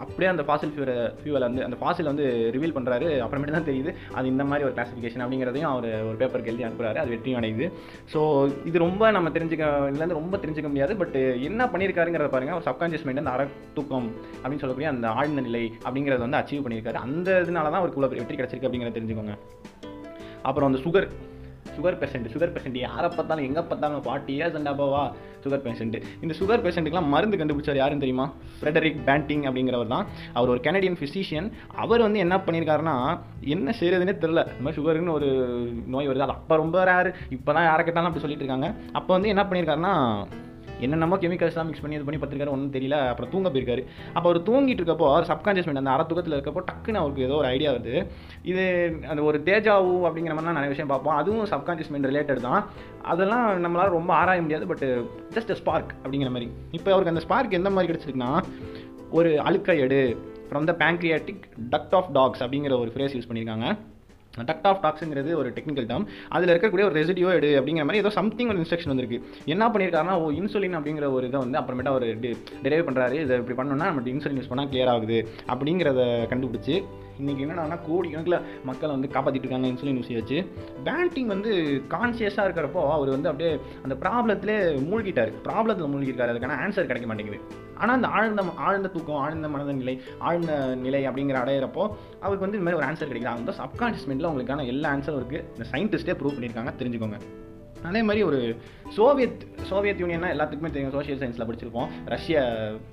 அப்படியே 0.02 0.28
அந்த 0.32 0.42
ஃபாசில் 0.48 0.72
ஃபியூரை 0.74 0.94
ஃபியூவில் 1.18 1.46
வந்து 1.46 1.64
அந்த 1.66 1.76
ஃபாசில் 1.80 2.08
வந்து 2.10 2.24
ரிவீல் 2.54 2.74
பண்ணுறாரு 2.76 3.08
அப்புறமேட்டு 3.24 3.56
தான் 3.56 3.66
தெரியுது 3.68 3.90
அது 4.18 4.26
இந்த 4.32 4.44
மாதிரி 4.50 4.66
ஒரு 4.68 4.74
கிளாசிஃபிகேஷன் 4.76 5.22
அப்படிங்கிறதையும் 5.24 5.70
அவர் 5.72 5.88
ஒரு 6.10 6.16
பேப்பருக்கு 6.20 6.52
எழுதி 6.52 6.66
அனுப்புகிறாரு 6.68 7.00
அது 7.02 7.12
வெற்றியும் 7.14 7.38
அடையுது. 7.40 7.66
ஸோ 8.12 8.20
இது 8.68 8.84
ரொம்ப 8.86 9.10
நம்ம 9.16 9.30
தெரிஞ்சுக்க 9.36 9.66
இதுலேருந்து 9.90 10.18
ரொம்ப 10.20 10.36
தெரிஞ்சுக்க 10.44 10.70
முடியாது. 10.72 10.94
பட் 11.02 11.18
என்ன 11.48 11.66
பண்ணியிருக்காருங்கிறத 11.74 12.30
பாருங்க 12.36 12.54
ஒரு 12.60 12.66
சப்கான்ஷியஸ் 12.70 13.06
மைண்ட் 13.08 13.22
அந்த 13.24 13.34
அற 13.36 13.44
தூக்கம் 13.78 14.08
அப்படின்னு 14.42 14.62
சொல்லக்கூடிய 14.64 14.90
அந்த 14.94 15.08
ஆழ்ந்த 15.18 15.44
நிலை 15.48 15.64
அப்படிங்கிறத 16.02 16.26
வந்து 16.28 16.40
அச்சீவ் 16.42 16.64
பண்ணியிருக்காரு. 16.64 16.98
அந்த 17.06 17.28
இதனால 17.44 17.70
தான் 17.72 17.82
அவருக்கு 17.82 17.98
இவ்வளோ 17.98 18.10
வெற்றி 18.20 18.38
கிடைச்சிருக்கு 18.38 18.68
அப்படிங்கிறத 18.68 18.96
தெரிஞ்சுக்கோங்க. 18.98 19.34
அப்புறம் 20.48 20.68
அந்த 20.70 20.80
sugar 20.86 21.06
sugar 21.74 21.96
patient 22.00 22.26
sugar 22.32 22.52
patient 22.54 22.76
யாரை 22.84 23.08
பார்த்தாலும் 23.16 23.44
எங்கே 23.48 23.62
பார்த்தாலும் 23.68 24.02
forty 24.06 24.32
years 24.36 24.56
and 24.58 24.70
above 24.72 25.02
sugar 25.44 25.62
patient 25.66 25.96
இந்த 26.24 26.32
சுகர் 26.40 26.64
பேஷண்ட்டுக்குலாம் 26.64 27.08
மருந்து 27.14 27.38
கண்டுபிடிச்சார் 27.40 27.80
யாருன்னு 27.80 28.04
தெரியுமா? 28.04 28.26
ஃப்ரெடரிக் 28.58 28.98
பேண்டிங் 29.08 29.44
அப்படிங்கிறவர் 29.48 29.92
தான். 29.94 30.06
அவர் 30.38 30.52
ஒரு 30.54 30.60
கெனடியன் 30.66 30.98
ஃபிசிஷியன் 31.00 31.48
அவர் 31.84 32.04
வந்து 32.06 32.22
என்ன 32.24 32.38
பண்ணியிருக்காருன்னா 32.46 32.96
என்ன 33.54 33.74
செய்கிறதுனே 33.80 34.14
தெரில 34.24 34.44
இந்த 34.52 34.64
மாதிரி 34.66 34.78
சுகருன்னு 34.80 35.16
ஒரு 35.18 35.30
நோய் 35.94 36.10
வருது. 36.10 36.26
அது 36.26 36.36
அப்போ 36.38 36.56
ரொம்ப 36.62 36.84
ரேர் 36.90 37.10
இப்போ 37.36 37.50
தான் 37.58 37.68
யாரை 37.70 37.84
கேட்டாலும் 37.84 38.10
அப்படி 38.10 38.24
சொல்லிட்டு 38.26 38.46
இருக்காங்க. 38.46 38.70
அப்போ 39.00 39.10
வந்து 39.16 39.32
என்ன 39.34 39.44
பண்ணியிருக்காருன்னா 39.50 39.94
என்னென்னமோ 40.86 41.16
கெமிக்கல்ஸ்லாம் 41.22 41.68
மிக்ஸ் 41.70 41.82
பண்ணி 41.84 41.98
இது 41.98 42.06
பண்ணி 42.08 42.20
பார்த்துருக்காரு 42.22 42.54
ஒன்றும் 42.54 42.74
தெரியல. 42.76 42.96
அப்புறம் 43.12 43.30
தூங்க 43.34 43.48
போயிருக்காரு. 43.54 43.84
அப்போ 44.14 44.26
அவர் 44.30 44.40
தூங்கிட்டு 44.48 44.82
இருக்கப்போ 44.82 45.06
அவர் 45.12 45.28
சப்கான்ஷியஸ் 45.32 45.68
மைண்ட் 45.68 45.82
அந்த 45.82 45.94
அரை 45.94 46.06
தூக்கத்தில் 46.10 46.36
இருக்கப்போ 46.36 46.62
டக்குன்னு 46.70 47.02
அவருக்கு 47.02 47.26
ஏதோ 47.28 47.36
ஒரு 47.42 47.48
ஐடியா 47.54 47.72
வருது. 47.76 47.94
இது 48.52 48.64
அந்த 49.12 49.20
ஒரு 49.28 49.40
தேஜாவு 49.48 49.94
அப்படிங்கிற 50.08 50.34
மாதிரிலாம் 50.36 50.58
நிறைய 50.60 50.72
விஷயம் 50.74 50.92
பார்ப்போம். 50.94 51.16
அதுவும் 51.22 51.50
சப்கான்ஷியஸ் 51.54 51.92
மைண்ட் 51.94 52.10
ரிலேட்டட் 52.12 52.42
தான். 52.48 52.62
அதெல்லாம் 53.12 53.46
நம்மளால் 53.64 53.96
ரொம்ப 53.98 54.12
ஆராய 54.20 54.42
முடியாது 54.46 54.66
பட் 54.72 54.84
ஜஸ்ட் 55.36 55.54
ஸ்பார்க் 55.62 55.94
அப்படிங்கிற 56.02 56.32
மாதிரி. 56.36 56.48
இப்போ 56.78 56.90
அவருக்கு 56.94 57.14
அந்த 57.14 57.24
ஸ்பார்க் 57.26 57.58
எந்த 57.60 57.72
மாதிரி 57.76 57.90
கிடச்சிருக்குன்னா 57.92 58.32
ஒரு 59.18 59.32
அழுக்க 59.48 59.74
எடு 59.86 60.02
from 60.50 60.68
the 60.68 60.74
pancreatic 60.84 61.42
duct 61.72 61.96
of 61.98 62.12
docks 62.18 62.42
அப்படிங்கிற 62.44 62.74
ஒரு 62.82 62.92
ஃப்ரேஸ் 62.94 63.16
யூஸ் 63.16 63.28
பண்ணியிருக்காங்க. 63.30 63.66
டக்ட் 64.40 64.66
ஆஃப் 64.66 64.82
டாக்ஸுங்கிறது 64.84 65.32
ஒரு 65.32 65.50
டெக்னிக்கல் 65.50 65.88
டேம் 65.88 66.06
அதில் 66.28 66.52
இருக்கக்கூடிய 66.54 66.84
ஒரு 66.84 67.04
ரெசிடியோ 67.04 67.32
எடு 67.32 67.60
அப்படிங்கிற 67.60 67.84
மாதிரி 67.84 67.98
ஏதோ 67.98 68.10
சம்திங் 68.10 68.48
ஒரு 68.48 68.58
இன்ஸ்ட்ரக்ஷன் 68.58 68.92
வந்திருக்கு. 68.92 69.22
என்ன 69.44 69.68
பண்ணியிருக்காருன்னா 69.68 70.16
ஓ 70.22 70.30
இன்சுலின் 70.30 70.76
அப்படிங்கிற 70.78 71.12
ஒரு 71.12 71.26
இதை 71.26 71.40
வந்து 71.40 71.58
அப்புறமேட்டா 71.58 71.88
ஒரு 71.88 72.06
டெரைவ் 72.62 72.86
பண்ணுறாரு 72.88 73.12
இதை 73.12 73.38
இப்படி 73.38 73.56
பண்ணோம்னா 73.60 73.88
நம்ம 73.90 74.00
இன்சுலின் 74.00 74.40
யூஸ் 74.40 74.50
பண்ணால் 74.50 74.70
கிளியர் 74.72 74.88
ஆகுது 74.88 75.28
அப்படிங்கிறத 75.46 76.02
கண்டுபிடிச்சி 76.32 76.82
இன்றைக்கி 77.20 77.42
என்னன்னா 77.44 77.78
கோடி 77.86 78.08
கணக்கில் 78.10 78.38
மக்களை 78.64 78.92
வந்து 78.94 79.08
காப்பாற்றிட்டு 79.14 79.46
இருக்காங்க 79.46 79.68
இன்சுலின் 79.72 79.98
ஊசி 80.02 80.14
வச்சு 80.14 80.38
பேண்டிங் 80.84 81.32
வந்து 81.34 81.50
கான்சியஸாக 81.94 82.46
இருக்கிறப்போ 82.48 82.82
அவர் 82.96 83.10
வந்து 83.10 83.28
அப்படியே 83.28 83.60
அந்த 83.82 83.96
ப்ராப்ளத்திலே 84.04 84.56
மூழ்கிட்டார். 84.90 85.32
ப்ராப்ளத்தில் 85.48 85.92
மூழ்கிட்டார் 85.94 86.32
அதுக்கான 86.34 86.56
ஆன்சர் 86.64 86.90
கிடைக்க 86.90 87.08
மாட்டேங்குது. 87.10 87.40
ஆனால் 87.76 87.94
அந்த 87.94 88.08
ஆழ்ந்த 88.08 88.42
ஆழ்ந்த 88.56 88.88
தூக்கம் 88.88 89.20
ஆழ்ந்த 89.24 89.48
மனத 89.48 89.72
நிலை 89.72 90.00
ஆழ்ந்த 90.18 90.52
நிலை 90.74 91.02
அப்படிங்கிற 91.08 91.38
அடையிறப்போ 91.44 91.84
அவருக்கு 92.20 92.46
வந்து 92.46 92.58
இந்த 92.58 92.66
மாதிரி 92.66 92.80
ஒரு 92.80 92.88
ஆன்சர் 92.90 93.12
கிடைக்கிறாங்க 93.12 93.42
அந்த 93.44 93.54
சப்கான்ஷியஸ் 93.62 94.08
மைண்டில் 94.10 94.30
உங்களுக்கான 94.32 94.66
எல்லா 94.66 94.90
ஆன்சரும் 94.94 95.20
இருக்குது 95.22 95.44
இந்த 95.56 95.66
சயின்டிஸ்டே 95.72 96.18
ப்ரூவ் 96.20 96.36
பண்ணியிருக்காங்க. 96.36 96.74
தெரிஞ்சுக்கோங்க. 96.82 97.20
அதே 97.84 98.02
மாதிரி 98.02 98.22
ஒரு 98.22 98.56
சோவியத் 98.88 99.46
சோவியத் 99.62 100.00
யூனியன்னா 100.00 100.30
எல்லாத்துக்குமே 100.34 100.70
தெரியும். 100.70 100.90
சோஷியல் 100.90 101.18
சயின்ஸில் 101.18 101.50
படிச்சிருப்போம். 101.50 101.88
ரஷ்ய 102.04 102.44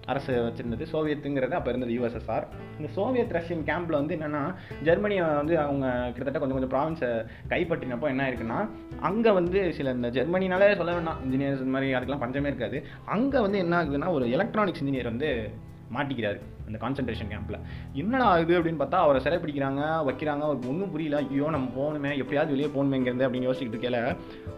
அரசு 0.06 0.34
வச்சுருந்தது. 0.34 0.86
சோவியத்துங்கிறது 0.92 1.52
அப்போ 1.52 1.72
இருந்தது 1.72 1.94
யூஎஸ்எஸ்ஆர் 1.94 2.44
இந்த 2.80 2.92
சோவியத் 2.92 3.32
ரஷ்யன் 3.32 3.68
கேம்பில் 3.70 3.98
வந்து 4.00 4.16
என்னென்னா 4.16 4.56
ஜெர்மனியை 4.84 5.24
வந்து 5.26 5.60
அவங்க 5.60 6.12
கிட்டத்தட்ட 6.16 6.48
கொஞ்சம் 6.48 6.70
கொஞ்சம் 6.70 6.72
ப்ராவின்ஸை 6.72 7.26
கைப்பற்றினப்போ 7.50 8.08
என்ன 8.08 8.30
இருக்குன்னா 8.30 8.70
அங்கே 9.00 9.32
வந்து 9.32 9.74
சில 9.74 9.92
இந்த 9.92 10.08
ஜெர்மனினாலே 10.08 10.76
சொல்ல 10.76 10.94
வேண்டாம் 10.94 11.18
இன்ஜினியர்ஸ் 11.26 11.64
இந்த 11.64 11.64
மாதிரி 11.64 11.94
அதுக்கெல்லாம் 11.94 12.20
பஞ்சமே 12.20 12.48
இருக்காது. 12.48 12.86
அங்கே 13.06 13.40
வந்து 13.40 13.58
என்ன 13.58 13.84
ஆகுதுன்னா 13.84 14.10
ஒரு 14.10 14.32
எலக்ட்ரானிக்ஸ் 14.32 14.84
இன்ஜினியர் 14.84 15.04
வந்து 15.04 15.50
மாட்டிக்கிறாரு. 15.94 16.40
அந்த 16.70 16.80
கான்சன்ட்ரேஷன் 16.84 17.32
கேம்பில் 17.34 17.60
என்னடா 18.02 18.26
ஆகுது 18.34 18.56
அப்படின்னு 18.60 18.82
பார்த்தா 18.84 19.04
அவரை 19.06 19.22
சிறை 19.28 19.38
பிடிக்கிறாங்க 19.44 19.84
வைக்கிறாங்க. 20.10 20.44
அவருக்கு 20.48 20.72
ஒன்றும் 20.74 20.92
புரியல. 20.96 21.18
ஐயோ 21.32 21.48
நம்ம 21.56 21.70
போகணுமே. 21.80 22.12
எப்படியாவது 22.24 22.54
வெளியே 22.56 22.72
போகணுமேங்கிறது 22.76 23.26
அப்படின்னு 23.28 23.50
யோசிச்சுட்டு 23.50 23.76
இருக்கல 23.76 24.02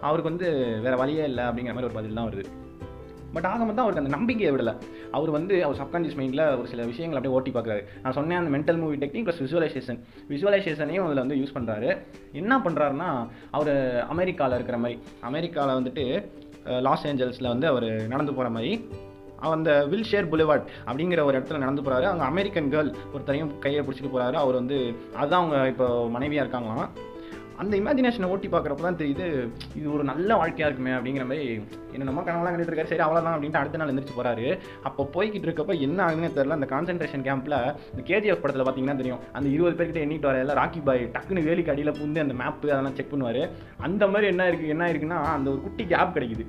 அவருக்கு 0.08 0.32
வந்து 0.32 0.50
வேறு 0.86 1.00
வழியே 1.04 1.24
இல்லை 1.32 1.46
அப்படிங்கிற 1.50 1.76
மாதிரி 1.78 1.90
ஒரு 1.92 1.98
பதில் 2.00 2.20
தான் 2.20 2.30
வருது. 2.30 2.46
பட் 3.36 3.46
ஆக 3.50 3.66
மொத்தம் 3.68 3.84
அவருக்கு 3.84 4.02
அந்த 4.04 4.14
நம்பிக்கையை 4.16 4.50
விடலை. 4.54 4.72
அவர் 5.18 5.30
வந்து 5.36 5.54
அவர் 5.66 5.78
சப்கான்ஷியஸ் 5.82 6.18
மைண்டில் 6.20 6.42
ஒரு 6.62 6.68
சில 6.72 6.86
விஷயங்கள் 6.90 7.18
அப்படியே 7.20 7.36
ஓட்டி 7.38 7.52
பார்க்குறாரு. 7.58 7.84
நான் 8.04 8.16
சொன்னேன் 8.18 8.40
அந்த 8.40 8.52
mental 8.56 8.80
movie 8.82 8.98
technique 9.04 9.28
plus 9.28 9.44
visualization 9.46 10.00
விசுவலைசேஷனையும் 10.32 11.06
அதில் 11.06 11.24
வந்து 11.24 11.38
யூஸ் 11.42 11.56
பண்ணுறாரு 11.58 11.90
என்ன 12.42 12.58
பண்ணுறாருன்னா 12.66 13.10
அவர் 13.60 13.72
அமெரிக்காவில் 14.16 14.58
இருக்கிற 14.60 14.80
மாதிரி 14.86 14.98
அமெரிக்காவில் 15.30 15.78
வந்துட்டு 15.80 16.06
லாஸ் 16.88 17.08
ஏஞ்சல்ஸில் 17.12 17.52
வந்து 17.54 17.68
அவர் 17.68 17.88
நடந்து 18.08 18.34
போகிற 18.34 18.50
மாதிரி 18.58 18.74
அந்த 19.50 19.72
வில் 19.92 20.10
ஷேர் 20.12 20.32
புலிவார்ட் 20.34 20.68
அப்படிங்கிற 20.88 21.24
ஒரு 21.28 21.38
இடத்துல 21.40 21.64
நடந்து 21.64 21.86
போகிறாரு 21.86 22.10
அங்கே 22.10 22.28
அமெரிக்கன் 22.32 22.74
கேர்ள் 22.74 22.92
ஒருத்தரையும் 23.14 23.54
கையை 23.66 23.84
பிடிச்சிட்டு 23.86 24.14
போகிறாரு 24.16 24.38
அவர் 24.44 24.60
வந்து 24.62 24.80
அதுதான் 25.22 25.42
அவங்க 25.42 25.62
இப்போ 25.74 25.88
மனைவியாக 26.18 26.46
இருக்காங்களாம். 26.46 26.92
அந்த 27.62 27.74
இமேஜினேஷனை 27.80 28.28
ஓட்டி 28.34 28.48
பார்க்குறப்ப 28.52 28.84
தான் 28.86 28.98
தெரியுது 29.00 29.26
இது 29.80 29.88
ஒரு 29.96 30.04
நல்ல 30.10 30.30
வாழ்க்கையாக 30.40 30.70
இருக்குமே 30.70 30.94
அப்படிங்கிற 30.98 31.26
மாதிரி 31.32 31.44
என்னென்னமோ 31.94 32.22
கனவுலாம் 32.28 32.54
கண்டுட்டு 32.54 32.72
இருக்காரு. 32.72 32.92
சரி 32.92 33.04
அவ்வளோதான் 33.06 33.36
அப்படின்ட்டு 33.36 33.60
அடுத்த 33.60 33.80
நாள் 33.80 33.92
எந்திரிச்சு 33.92 34.16
போகிறாரு 34.18 34.48
அப்போ 34.88 35.04
போய்கிட்டு 35.16 35.48
இருக்கப்ப 35.48 35.76
என்ன 35.88 36.00
ஆகுதுன்னு 36.06 36.32
தெரியல. 36.38 36.58
அந்த 36.60 36.70
கான்சன்ட்ரேஷன் 36.74 37.26
கேம்பில் 37.28 37.58
இந்த 37.92 38.04
கேஜிஎஃப் 38.10 38.42
படத்தில் 38.46 38.66
பார்த்தீங்கன்னா 38.66 38.98
தெரியும். 39.02 39.22
அந்த 39.38 39.48
இருபது 39.56 39.78
பேர்கிட்ட 39.80 40.06
எண்ணிட்டு 40.06 40.30
வர 40.32 40.42
எல்லாம் 40.46 40.60
ராக்கி 40.62 40.82
பாய் 40.90 41.04
டக்குன்னு 41.18 41.46
வேலிக்கு 41.50 41.74
அடியில் 41.76 41.98
புந்து 42.02 42.26
அந்த 42.26 42.36
மேப்பு 42.42 42.74
அதெல்லாம் 42.74 42.98
செக் 43.00 43.14
பண்ணுவார். 43.14 43.42
அந்த 43.88 44.08
மாதிரி 44.14 44.32
என்ன 44.34 44.50
இருக்குது 44.52 44.74
என்ன 44.76 44.90
இருக்குன்னா 44.94 45.22
அந்த 45.38 45.50
ஒரு 45.54 45.62
குட்டி 45.68 45.86
கேப் 45.94 46.18
கிடைக்குது. 46.18 46.46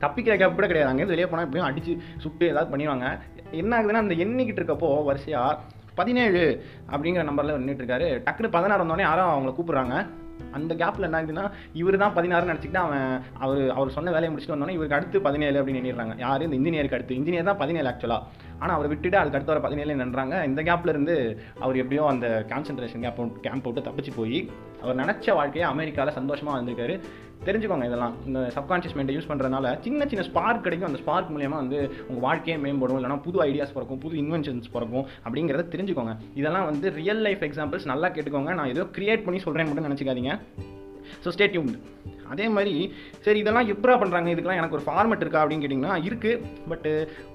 தப்பிக்கிற 0.00 0.36
கேப் 0.36 0.54
கூட 0.54 0.66
கிடையாது. 0.66 0.92
அங்கேருந்து 0.92 1.14
வெளியே 1.14 1.26
போனால் 1.26 1.46
எப்படியும் 1.46 1.70
அடித்து 1.70 2.02
சுட்டு 2.18 2.48
ஏதாவது 2.48 2.76
பண்ணிடுவாங்க. 2.76 3.18
என்ன 3.50 3.80
ஆகுதுன்னா 3.80 4.02
அந்த 4.04 4.14
எண்ணிக்கிட்டு 4.14 4.62
இருக்கப்போ 4.62 5.04
வரிசையாக 5.04 5.58
பதினேழு 5.94 6.64
அப்படிங்கிற 6.90 7.24
நம்பரில் 7.24 7.54
நின்றுட்டு 7.54 7.84
இருக்காரு. 7.84 8.08
டக்குனு 8.24 8.50
பதினாறு 8.50 8.84
வந்தோடனே 8.84 9.00
யாரும் 9.00 9.32
அவங்கள 9.34 9.54
கூப்பிட்றாங்க. 9.54 10.06
அந்த 10.52 10.74
கேப்பில் 10.74 11.02
என்ன 11.02 11.22
ஆகுதுன்னா 11.22 11.50
இவர் 11.72 11.96
தான் 11.96 12.14
பதினாறுன்னு 12.16 12.52
நினச்சிக்கிட்டு 12.52 12.76
அவன் 12.76 13.20
அவர் 13.38 13.70
அவர் 13.70 13.90
சொன்ன 13.90 14.10
வேலையை 14.10 14.30
முடிச்சுட்டு 14.30 14.54
வந்தோடனே 14.54 14.70
இவருக்கு 14.70 14.96
அடுத்து 14.96 15.20
பதினேழு 15.20 15.64
அப்படின்னு 15.64 15.82
நினைடுறாங்க 15.82 16.14
யார்? 16.18 16.42
இந்த 16.42 16.56
இன்ஜினியருக்கு 16.56 16.94
அடுத்து. 16.94 17.14
இன்ஜினியர் 17.14 17.44
தான் 17.44 17.56
பதினேழு 17.56 17.88
ஆக்சுவலாக 17.88 18.22
ஆனால் 18.58 18.74
அவரை 18.74 18.88
விட்டுட்டு 18.88 19.18
அதுக்கு 19.18 19.38
அடுத்த 19.38 19.52
வர 19.52 19.60
பதினேழு 19.60 20.04
நின்றாங்க. 20.04 20.44
இந்த 20.44 20.62
கேப்பில் 20.62 20.88
இருந்து 20.88 21.40
அவர் 21.60 21.76
எப்படியோ 21.76 22.06
அந்த 22.06 22.44
கான்சன்ட்ரேஷன் 22.48 23.00
கேப் 23.00 23.40
கேம்ப் 23.40 23.68
விட்டு 23.68 23.90
தப்பிச்சு 23.90 24.12
போய் 24.16 24.50
அவர் 24.82 24.96
நினச்ச 24.96 25.34
வாழ்க்கையை 25.34 25.70
அமெரிக்காவில் 25.70 26.14
சந்தோஷமாக 26.14 26.58
வந்திருக்காரு 26.60 27.00
தெரிஞ்சுக்கோங்க 27.46 27.86
இதெல்லாம். 27.90 28.14
இந்த 28.28 28.40
சப்கான்ஷியஸ் 28.56 28.96
மைண்டை 28.98 29.14
யூஸ் 29.16 29.28
பண்ணுறதுனால 29.30 29.66
சின்ன 29.84 30.06
சின்ன 30.10 30.24
ஸ்பார்க் 30.28 30.64
கிடைக்கும். 30.66 30.88
அந்த 30.90 31.00
ஸ்பார்க் 31.02 31.30
மூலியமாக 31.34 31.60
வந்து 31.62 31.78
உங்கள் 32.08 32.24
வாழ்க்கையே 32.26 32.56
மேம்படும். 32.64 32.98
இல்லைனா 33.00 33.18
புது 33.26 33.38
ஐடியாஸ் 33.46 33.74
பிறக்கும் 33.76 34.02
புது 34.04 34.16
இன்வென்ஷன்ஸ் 34.22 34.72
பிறக்கும் 34.74 35.06
அப்படிங்கிறத 35.24 35.64
தெரிஞ்சுக்கோங்க. 35.74 36.14
இதெல்லாம் 36.40 36.66
வந்து 36.70 36.88
ரியல் 37.00 37.22
லைஃப் 37.26 37.44
எக்ஸாம்பிள்ஸ் 37.48 37.90
நல்லா 37.92 38.10
கேட்டுக்கோங்க. 38.16 38.52
நான் 38.60 38.72
ஏதோ 38.74 38.84
கிரியேட் 38.98 39.24
பண்ணி 39.28 39.40
சொல்கிறேன்னு 39.46 39.70
மட்டும் 39.70 39.88
நினச்சிக்காதீங்க. 39.88 40.34
ஸோ 41.24 41.28
ஸ்டே 41.34 41.46
அதே 42.32 42.44
மாதிரி 42.56 42.74
சரி 43.24 43.38
இதெல்லாம் 43.42 43.68
எப்படா 43.72 43.94
பண்ணுறாங்க 44.00 44.28
இதுக்கெல்லாம் 44.32 44.60
எனக்கு 44.60 44.76
ஒரு 44.78 44.84
ஃபார்மெட் 44.88 45.22
இருக்கா 45.24 45.40
அப்படின்னு 45.42 45.62
கேட்டிங்கன்னா 45.62 45.94
இருக்குது 46.08 46.42
பட்டு 46.70 46.90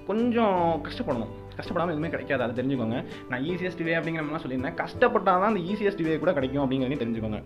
கொஞ்சம் 0.06 0.56
கஷ்டப்படணும். 0.86 1.32
கஷ்டப்படாமல் 1.58 1.94
எதுவுமே 1.94 2.12
கிடைக்காது. 2.14 2.42
அதை 2.44 2.54
தெரிஞ்சுக்கோங்க. 2.60 2.98
நான் 3.30 3.44
ஈஸியஸ்ட் 3.52 3.84
வே 3.88 3.94
அப்படிங்கிற 3.98 4.22
மாதிரிலாம் 4.24 4.44
சொல்லியிருந்தேன். 4.44 4.78
கஷ்டப்பட்டால் 4.82 5.42
தான் 5.42 5.52
அந்த 5.52 5.64
ஈஸியஸ்ட் 5.72 6.04
வே 6.08 6.18
கூட 6.24 6.32
கிடைக்கும் 6.38 6.62
அப்படிங்கிறதையும் 6.64 7.04
தெரிஞ்சுக்கோங்க. 7.04 7.40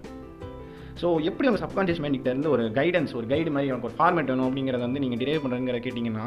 ஸோ 1.01 1.09
எப்படி 1.29 1.49
உங்கள் 1.51 1.65
சப்கான்ஷியஸ் 1.65 2.01
மைண்ட்கிட்ட 2.05 2.33
இருந்து 2.33 2.51
ஒரு 2.55 2.65
கைடன்ஸ் 2.79 3.13
ஒரு 3.19 3.27
கைடு 3.33 3.51
மாதிரி 3.55 3.71
எனக்கு 3.73 3.89
ஒரு 3.91 3.97
ஃபார்மேட் 3.99 4.31
வேணும் 4.33 4.49
அப்படிங்கிறத 4.49 4.83
வந்து 4.87 5.03
நீங்கள் 5.05 5.21
டிரைவ் 5.23 5.43
பண்ணுறங்கிற 5.45 5.79
கேட்டிங்கன்னா 5.87 6.27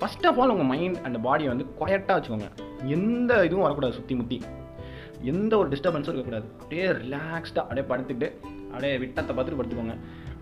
ஃபஸ்ட் 0.00 0.26
ஆஃப் 0.28 0.38
ஆல் 0.40 0.52
உங்கள் 0.54 0.70
மைண்ட் 0.72 0.98
அண்ட் 1.06 1.18
பாடியை 1.26 1.50
வந்து 1.52 1.66
குயட்டாக 1.80 2.16
வச்சுக்கோங்க. 2.18 2.48
எந்த 2.96 3.32
இதுவும் 3.46 3.64
வரக்கூடாது 3.66 3.96
சுற்றி 3.98 4.14
முற்றி 4.20 4.38
எந்த 5.32 5.52
ஒரு 5.60 5.68
டிஸ்டர்பன்ஸும் 5.72 6.12
இருக்கக்கூடாது. 6.12 6.46
அப்படியே 6.60 6.86
ரிலாக்ஸ்டாக 7.02 7.64
அப்படியே 7.66 7.86
படுத்துட்டு 7.92 8.28
அப்படியே 8.72 8.98
விட்டத்தை 9.04 9.32
பார்த்துட்டு 9.36 9.60
படுத்துக்கோங்க. 9.60 9.96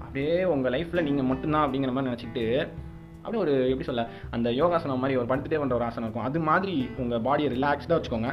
அப்படியே 0.05 0.35
உங்கள் 0.55 0.73
லைஃப்பில் 0.77 1.07
நீங்கள் 1.09 1.29
மட்டும்தான் 1.31 1.65
அப்படிங்கிற 1.67 1.93
மாதிரி 1.95 2.11
நினச்சிக்கிட்டு 2.11 2.47
அப்படியே 3.23 3.43
ஒரு 3.45 3.53
எப்படி 3.71 3.87
சொல்ல 3.91 4.03
அந்த 4.37 4.49
யோகாசனம் 4.63 5.03
மாதிரி 5.03 5.19
ஒரு 5.21 5.29
படுத்துட்டே 5.31 5.61
பண்ணுற 5.61 5.77
ஒரு 5.79 5.87
ஆசனம் 5.89 6.07
இருக்கும். 6.07 6.27
அது 6.31 6.41
மாதிரி 6.49 6.75
உங்கள் 7.03 7.23
பாடியை 7.27 7.51
ரிலாக்ஸ்டாக 7.57 7.99
வச்சுக்கோங்க. 7.99 8.33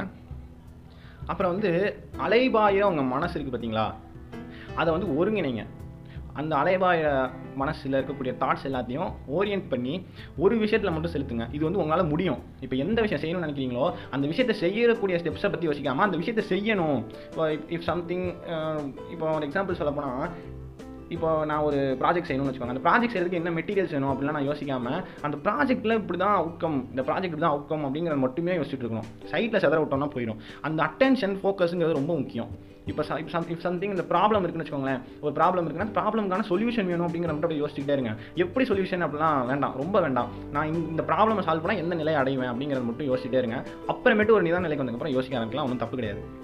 அப்புறம் 1.26 1.52
வந்து 1.54 1.70
அலைபாயிரம் 2.26 2.90
உங்கள் 2.92 3.10
மனசு 3.14 3.36
இருக்குது 3.36 3.54
பார்த்தீங்களா? 3.54 3.86
அதை 4.80 4.88
வந்து 4.96 5.08
ஒருங்கிணைங்க. 5.20 5.64
அந்த 6.40 6.52
அலைவாய 6.60 7.00
மனசில் 7.60 7.96
இருக்கக்கூடிய 7.98 8.32
தாட்ஸ் 8.42 8.66
எல்லாத்தையும் 8.68 9.10
ஓரியன்ட் 9.36 9.66
பண்ணி 9.72 9.94
ஒரு 10.44 10.54
விஷயத்தில் 10.62 10.92
மட்டும் 10.94 11.14
செலுத்துங்க. 11.14 11.46
இது 11.56 11.62
வந்து 11.66 11.80
உங்களால் 11.82 12.10
முடியும். 12.12 12.38
இப்போ 12.64 12.76
எந்த 12.84 12.98
விஷயம் 13.04 13.22
செய்யணும்னு 13.22 13.46
நினைக்கிறீங்களோ 13.46 13.86
அந்த 14.14 14.24
விஷயத்தை 14.30 14.56
செய்யக்கூடிய 14.62 15.18
ஸ்டெப்ஸை 15.22 15.50
பற்றி 15.54 15.68
யோசிக்காமல் 15.70 16.06
அந்த 16.08 16.20
விஷயத்தை 16.22 16.44
செய்யணும். 16.52 17.00
இப்போ 17.30 17.46
இஃப் 17.76 17.86
சம்திங் 17.90 18.26
இப்போ 19.14 19.26
ஒரு 19.36 19.46
எக்ஸாம்பிள் 19.48 19.80
சொல்ல 19.82 19.92
போனால் 19.98 20.24
இப்போ 21.12 21.44
நான் 21.44 21.62
ஒரு 21.62 21.96
ப்ராஜெக்ட் 22.00 22.30
செய்யணும்னு 22.30 22.52
வச்சுக்கோங்க. 22.52 22.76
அந்த 22.76 22.90
ப்ராஜெக்ட் 22.90 23.16
செய்யறதுக்கு 23.16 23.32
என்ன 23.32 23.50
மெட்டீரியல்ஸ் 23.50 23.90
வேணும் 23.90 24.12
அப்படிலாம் 24.12 24.30
நான் 24.30 24.48
யோசிக்காமல் 24.48 25.04
அந்த 25.20 25.50
ப்ராஜெக்ட்டில் 25.50 25.94
இப்படி 25.94 26.18
தான் 26.18 26.42
அவுட்கம் 26.42 26.84
இந்த 26.88 27.02
ப்ராஜெக்ட் 27.02 27.38
தான் 27.38 27.52
அவுட்கம் 27.52 27.86
அப்படிங்கிறத 27.86 28.16
மட்டுமே 28.16 28.56
யோசிச்சுட்டு 28.56 28.84
இருக்கணும். 28.84 29.30
சைட்டில் 29.30 29.60
செதற 29.60 29.80
விட்டோம்னா 29.80 30.08
போயிடும். 30.14 30.36
அந்த 30.60 30.82
அட்டென்ஷன் 30.82 31.38
ஃபோக்கஸுங்கிறது 31.42 31.92
ரொம்ப 31.92 32.16
முக்கியம். 32.16 32.70
இப்போ 32.86 33.04
இப்போ 33.18 33.42
சம்திங் 33.58 33.90
இந்த 33.90 34.04
ப்ராப்ளம் 34.08 34.42
இருக்குன்னு 34.42 34.62
வச்சுக்கோங்களேன். 34.62 35.00
ஒரு 35.20 35.34
ப்ராப்ளம் 35.34 35.64
இருக்குன்னா 35.64 35.90
ப்ராப்ளம்க்கான 35.94 36.42
சொல்யூஷன் 36.48 36.86
வேணும் 36.86 37.06
அப்படிங்கிற 37.06 37.20
மட்டும் 37.20 37.34
அப்படியே 37.34 37.60
யோசிச்சுட்டே 37.60 37.92
இருங்க. 37.92 38.14
எப்படி 38.34 38.68
சொல்யூஷன் 38.68 39.06
அப்படிலாம் 39.06 39.46
வேண்டாம் 39.46 39.74
ரொம்ப 39.76 40.00
வேண்டாம். 40.00 40.28
நான் 40.52 40.72
இந்த- 40.72 41.02
ப்ராப்ளம் 41.02 41.42
சால்வ் 41.42 41.60
பண்ணால் 41.64 41.76
எந்த 41.76 41.94
நிலையை 41.94 42.14
அடைவேன் 42.14 42.50
அப்படிங்கிறத 42.50 42.84
மட்டும் 42.84 43.14
யோசிச்சுட்டே 43.14 43.38
இருங்க. 43.38 43.64
அப்புறமேட்டு 43.88 44.30
ஒரு 44.30 44.42
நிதான 44.42 44.60
நிலைக்கு 44.60 44.84
வந்ததுக்கப்புறம் 44.84 45.08
யோசிக்க 45.08 45.38
ஆரம்பிக்கலாம். 45.38 45.62
ஒன்றும் 45.62 45.76
தப்பு 45.76 45.96
கிடையாது. 45.96 46.41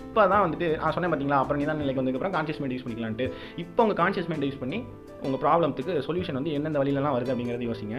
இப்போ 0.00 0.20
தான் 0.32 0.44
வந்துட்டு 0.44 0.68
நான் 0.82 0.94
சொன்னேன் 0.96 1.10
பார்த்தீங்களா 1.12 1.40
அப்புறம் 1.42 1.60
நிதான 1.62 1.82
நிலைக்கு 1.84 2.00
வந்ததுக்கப்புறம் 2.02 2.36
கான்ஷியஸ் 2.36 2.60
மைண்ட் 2.62 2.76
யூஸ் 2.76 2.84
பண்ணிக்கலான்ட்டு. 2.84 3.26
இப்போ 3.64 3.82
உங்கள் 3.86 3.98
கான்ஷியஸ் 4.02 4.28
மைண்ட் 4.30 4.46
யூஸ் 4.48 4.62
பண்ணி 4.62 4.78
உங்கள் 5.26 5.40
ப்ராப்ளத்துக்கு 5.42 5.92
சொல்யூஷன் 6.06 6.36
வந்து 6.38 6.54
எந்தெந்த 6.56 6.78
வழியிலலாம் 6.80 7.14
வருது 7.16 7.32
அப்படிங்கிறத 7.32 7.66
யோசிங்க. 7.68 7.96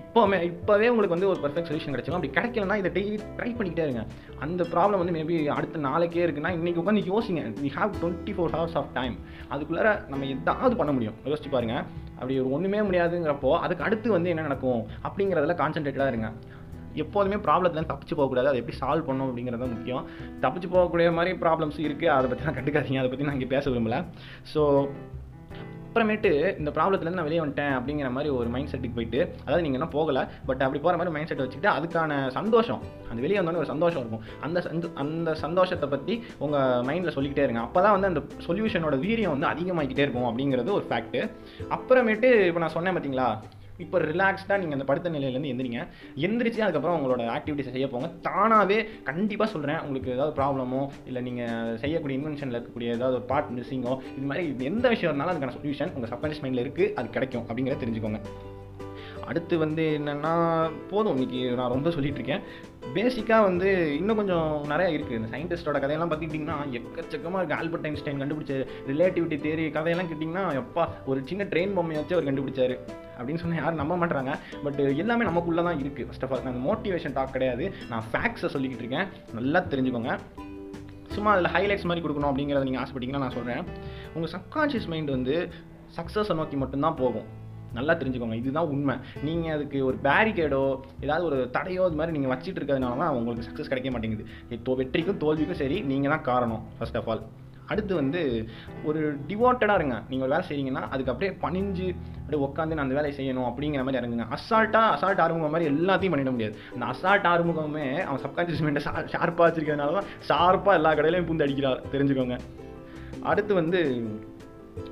இப்போவே 0.00 0.38
இப்போவே 0.50 0.86
உங்களுக்கு 0.92 1.16
வந்து 1.16 1.28
ஒரு 1.32 1.40
பர்ஃபெக்ட் 1.44 1.68
சொல்யூஷன் 1.70 1.94
கிடைச்சிடும் 1.94 2.18
அப்படி 2.18 2.32
கிடைக்கலனா 2.38 2.76
இதை 2.80 2.90
டெய்லி 2.96 3.16
ட்ரை 3.38 3.50
பண்ணிக்கிட்டே 3.58 3.86
இருங்க. 3.88 4.02
அந்த 4.46 4.64
ப்ராப்ளம் 4.72 5.00
வந்து 5.02 5.14
மேபி 5.18 5.36
அடுத்த 5.58 5.84
நாளைக்கே 5.88 6.24
இருக்குன்னா 6.26 6.52
இன்றைக்கி 6.58 6.82
உட்காந்து 6.82 7.04
யோசிங்க. 7.12 7.44
We 7.62 7.70
have 7.78 7.94
twenty 8.02 8.34
four 8.38 8.54
hours 8.56 8.76
of 8.82 8.90
time 8.98 9.16
அதுக்குள்ளார 9.54 9.92
நம்ம 10.12 10.28
எதாவது 10.36 10.76
பண்ண 10.82 10.92
முடியும். 10.98 11.16
யோசிச்சு 11.30 11.52
பாருங்கள் 11.56 11.84
அப்படி 12.18 12.34
ஒரு 12.42 12.50
ஒன்றுமே 12.56 12.78
முடியாதுங்கிறப்போ 12.88 13.50
அதுக்கு 13.64 13.84
அடுத்து 13.86 14.08
வந்து 14.16 14.30
என்ன 14.34 14.44
நடக்கும்? 14.48 14.82
அப்படிங்கிறதுல 15.06 15.56
கான்சென்ட்ரேட்டடாக 15.62 16.12
இருங்க. 16.12 16.28
எப்போதுமே 16.96 17.34
ப்ராப்ளத்தில் 17.34 17.90
தப்பிச்சு 17.92 18.14
போகக்கூடாது. 18.14 18.48
அதை 18.48 18.60
எப்படி 18.60 18.78
சால்வ் 18.80 19.02
பண்ணணும் 19.02 19.24
அப்படிங்கிறது 19.24 19.58
தான் 19.58 19.68
முக்கியம். 19.68 20.06
தப்பிச்சு 20.40 20.76
போகக்கூடிய 20.76 21.12
மாதிரி 21.12 21.36
ப்ராப்ளம்ஸ் 21.36 21.78
இருக்குது 21.78 22.06
அதை 22.06 22.30
பற்றி 22.30 22.44
நான் 22.44 22.54
கண்டுக்காதீங்க. 22.54 22.98
அதை 22.98 23.08
பற்றி 23.08 23.24
நான் 23.24 23.32
இங்கே 23.32 23.46
பேச 23.46 23.70
விரும்பல. 23.70 24.04
ஸோ 24.54 24.88
அப்புறமேட்டு 25.94 26.58
இந்த 26.58 26.70
ப்ராப்ளத்துலேருந்து 26.70 27.10
நான் 27.10 27.22
வெளியே 27.22 27.40
வந்துட்டேன் 27.40 27.76
அப்படிங்கிற 27.76 28.10
மாதிரி 28.10 28.28
ஒரு 28.28 28.48
மைண்ட் 28.48 28.68
செட்டுக்கு 28.68 28.94
போயிட்டு 28.94 29.34
அதாவது 29.40 29.62
நீங்கள் 29.62 29.80
இன்னும் 29.80 29.90
போகலை 29.90 30.28
பட் 30.46 30.62
அப்படி 30.62 30.78
போகிற 30.78 30.96
மாதிரி 30.96 31.10
மைண்ட் 31.10 31.26
செட் 31.26 31.38
வச்சுக்கிட்டு 31.38 31.76
அதுக்கான 31.76 32.28
சந்தோஷம் 32.28 32.80
அந்த 33.10 33.20
வெளியே 33.20 33.40
வந்தோடனே 33.40 33.56
ஒரு 33.56 33.66
சந்தோஷம் 33.66 33.98
இருக்கும். 33.98 34.20
அந்த 34.40 34.60
சந்தோ- 34.60 34.92
அந்த 34.94 35.34
சந்தோஷத்தை 35.34 35.88
பற்றி 35.88 36.24
உங்கள் 36.38 36.60
மைண்டில் 36.60 37.10
சொல்லிக்கிட்டே 37.10 37.42
இருங்க. 37.42 37.60
அப்போ 37.60 37.82
தான் 37.82 38.00
வந்து 38.00 38.06
அந்த 38.06 38.20
சொல்யூஷனோட 38.46 38.98
வீரியம் 39.06 39.38
வந்து 39.38 39.46
அதிகமாகிக்கிட்டே 39.46 39.98
இருக்கும் 39.98 40.38
அப்படிங்கிறது 40.38 40.72
ஒரு 40.72 40.84
ஃபேக்ட்டு 40.90 41.30
அப்புறமேட்டு 41.70 42.46
இப்போ 42.46 42.60
நான் 42.60 42.68
சொன்னேன் 42.68 42.96
பார்த்தீங்களா 42.96 43.38
இப்போ 43.84 43.98
ரிலாக்ஸ்டாக 43.98 44.58
நீங்கள் 44.60 44.78
அந்த 44.78 44.86
படுத்த 44.90 45.10
நிலையிலேருந்து 45.10 45.50
எந்திரிங்க. 45.52 45.80
எந்திரிச்சு 46.26 46.60
அதுக்கப்புறம் 46.66 46.96
உங்களோட 46.98 47.22
ஆக்டிவிட்டிஸை 47.36 47.74
செய்ய 47.76 47.88
போங்க. 47.88 48.08
தானாகவே 48.28 48.78
கண்டிப்பாக 49.04 49.50
சொல்கிறேன் 49.50 49.80
உங்களுக்கு 49.80 50.14
ஏதாவது 50.16 50.34
ப்ராப்ளமோ 50.40 50.82
இல்லை 51.06 51.22
நீங்கள் 51.22 51.78
செய்யக்கூடிய 51.84 52.18
இன்வென்ஷனில் 52.20 52.58
இருக்கக்கூடிய 52.58 52.96
ஏதாவது 52.98 53.18
ஒரு 53.18 53.26
பார்ட் 53.32 53.52
மிஸ்ஸிங்கோ 53.58 53.94
இது 54.16 54.26
மாதிரி 54.32 54.64
எந்த 54.72 54.88
விஷயம் 54.88 55.10
இருந்தாலும் 55.10 55.34
அதுக்கான 55.34 55.56
சொல்யூஷன் 55.58 55.94
உங்கள் 55.94 56.12
சப்கான்ஷியஸ் 56.12 56.44
மைண்டில் 56.44 56.64
இருக்குது 56.66 56.92
அது 56.94 57.10
கிடைக்கும் 57.10 57.46
அப்படிங்கிறத 57.48 57.82
தெரிஞ்சுக்கோங்க. 57.84 58.20
அடுத்து 59.30 59.54
வந்து 59.58 59.84
என்னென்னா 59.98 60.32
போதும். 60.90 61.16
இன்னைக்கு 61.16 61.38
நான் 61.58 61.72
ரொம்ப 61.74 61.88
சொல்லிகிட்ருக்கேன் 61.88 62.42
பேசிக்காக 62.94 63.42
வந்து 63.42 63.68
இன்னும் 63.96 64.16
கொஞ்சம் 64.16 64.64
நிறையா 64.68 64.90
இருக்குது 64.96 65.16
இந்த 65.18 65.28
சயின்டிஸ்டோட 65.32 65.78
கதையெல்லாம் 65.82 66.10
பார்த்துக்கிட்டிங்கன்னா 66.10 66.56
எக்கச்சக்கமாக 66.78 67.40
இருக்குது 67.40 67.58
ஆல்பர்ட் 67.60 67.86
ஐன்ஸ்டைன் 67.88 68.20
கண்டுபிடிச்ச 68.22 68.54
ரிலேட்டிவிட்டி 68.90 69.36
தேரி 69.46 69.64
கதையெல்லாம் 69.76 70.10
கேட்டிங்கன்னா 70.10 70.44
எப்பா 70.60 70.84
ஒரு 71.04 71.20
சின்ன 71.24 71.44
ட்ரெயின் 71.44 71.74
பொம்மையை 71.78 72.00
வச்சு 72.00 72.16
அவர் 72.16 72.28
கண்டுபிடிச்சாரு. 72.28 72.76
அப்படின்னு 73.18 73.42
சொன்னால் 73.42 73.60
யாரும் 73.62 73.80
நம்ப 73.82 73.96
மாட்டாங்க 74.02 74.34
பட் 74.64 74.80
எல்லாமே 75.02 75.24
நமக்குள்ளே 75.30 75.62
தான் 75.68 75.80
இருக்குது 75.82 76.06
ஃபஸ்ட் 76.08 76.24
ஆஃப் 76.26 76.32
ஆல் 76.32 76.44
நான் 76.48 76.62
மோட்டிவேஷன் 76.68 77.16
டாக் 77.18 77.34
கிடையாது. 77.36 77.66
நான் 77.92 78.04
ஃபேக்ஸை 78.12 78.50
சொல்லிக்கிட்டு 78.56 78.84
இருக்கேன். 78.84 79.08
நல்லா 79.38 79.62
தெரிஞ்சுக்கோங்க. 79.72 80.14
சும்மா 81.16 81.32
அதில் 81.34 81.52
ஹைலைட்ஸ் 81.56 81.88
மாதிரி 81.90 82.04
கொடுக்கணும் 82.06 82.30
அப்படிங்கிறத 82.30 82.68
நீங்கள் 82.68 82.84
ஆசைப்பட்டீங்கன்னா 82.84 83.24
நான் 83.24 83.36
சொல்கிறேன் 83.38 83.64
உங்கள் 84.14 84.32
சப்கான்ஷியஸ் 84.36 84.88
மைண்ட் 84.94 85.10
வந்து 85.16 85.36
சக்ஸஸை 85.98 86.34
நோக்கி 86.34 86.56
மட்டும்தான் 86.56 86.96
போகும். 87.02 87.28
நல்லா 87.78 87.96
தெரிஞ்சுக்கோங்க. 88.02 88.38
இதுதான் 88.42 88.70
உண்மை. 88.74 88.96
நீங்கள் 89.28 89.54
அதுக்கு 89.56 89.80
ஒரு 89.88 89.98
பேரிகேடோ 90.08 90.64
ஏதாவது 91.06 91.24
ஒரு 91.30 91.40
தடையோ 91.56 91.84
அது 91.88 91.98
மாதிரி 92.00 92.16
நீங்கள் 92.18 92.34
வச்சுட்டு 92.34 92.60
இருக்கிறதுனால 92.60 93.02
தான் 93.04 93.16
உங்களுக்கு 93.20 93.48
சக்ஸஸ் 93.48 93.72
கிடைக்க 93.72 93.90
மாட்டேங்குது. 93.96 94.26
இப்போ 94.58 94.76
வெற்றிக்கும் 94.82 95.22
தோல்விக்கும் 95.24 95.62
சரி 95.64 95.78
நீங்கள் 95.92 96.14
தான் 96.16 96.28
காரணம் 96.30 96.64
ஃபர்ஸ்ட் 96.78 97.00
ஆஃப் 97.00 97.10
ஆல் 97.14 97.24
அடுத்து 97.72 97.92
வந்து 98.00 98.20
ஒரு 98.88 99.00
டிவோட்டடாக 99.28 99.78
இருங்க. 99.78 99.96
நீங்கள் 100.10 100.30
வேலை 100.32 100.42
செய்கிறீங்கன்னா 100.48 100.82
அதுக்கு 100.92 101.12
அப்படியே 101.12 101.30
பணிஞ்சு 101.44 101.86
அப்படியே 102.20 102.40
உட்காந்து 102.46 102.76
நான் 102.76 102.84
அந்த 102.86 102.96
வேலையை 102.98 103.14
செய்யணும் 103.18 103.48
அப்படிங்கிற 103.48 103.82
மாதிரி 103.86 104.00
இறங்குங்க. 104.00 104.26
அசால்ட்டாக 104.36 104.92
அசால்ட் 104.96 105.22
ஆறுமுகம் 105.24 105.54
மாதிரி 105.54 105.70
எல்லாத்தையும் 105.72 106.14
பண்ணிட 106.14 106.32
முடியாது. 106.34 106.54
அந்த 106.74 106.86
அசால்ட் 106.92 107.26
ஆறுமுகமே 107.32 107.86
அவன் 108.06 108.22
சப்கான்ஷியஸ் 108.26 108.64
மைண்டை 108.66 108.82
ஷார்ப்பாக 109.14 109.46
வச்சிருக்கிறதுனால 109.48 109.96
தான் 109.98 110.08
ஷார்ப்பாக 110.28 110.78
எல்லா 110.80 110.92
கடையிலையும் 111.00 111.28
பூந்து 111.30 111.46
அடிக்கிறார் 111.46 111.82
தெரிஞ்சுக்கோங்க. 111.94 112.38
அடுத்து 113.32 113.52
வந்து 113.60 113.80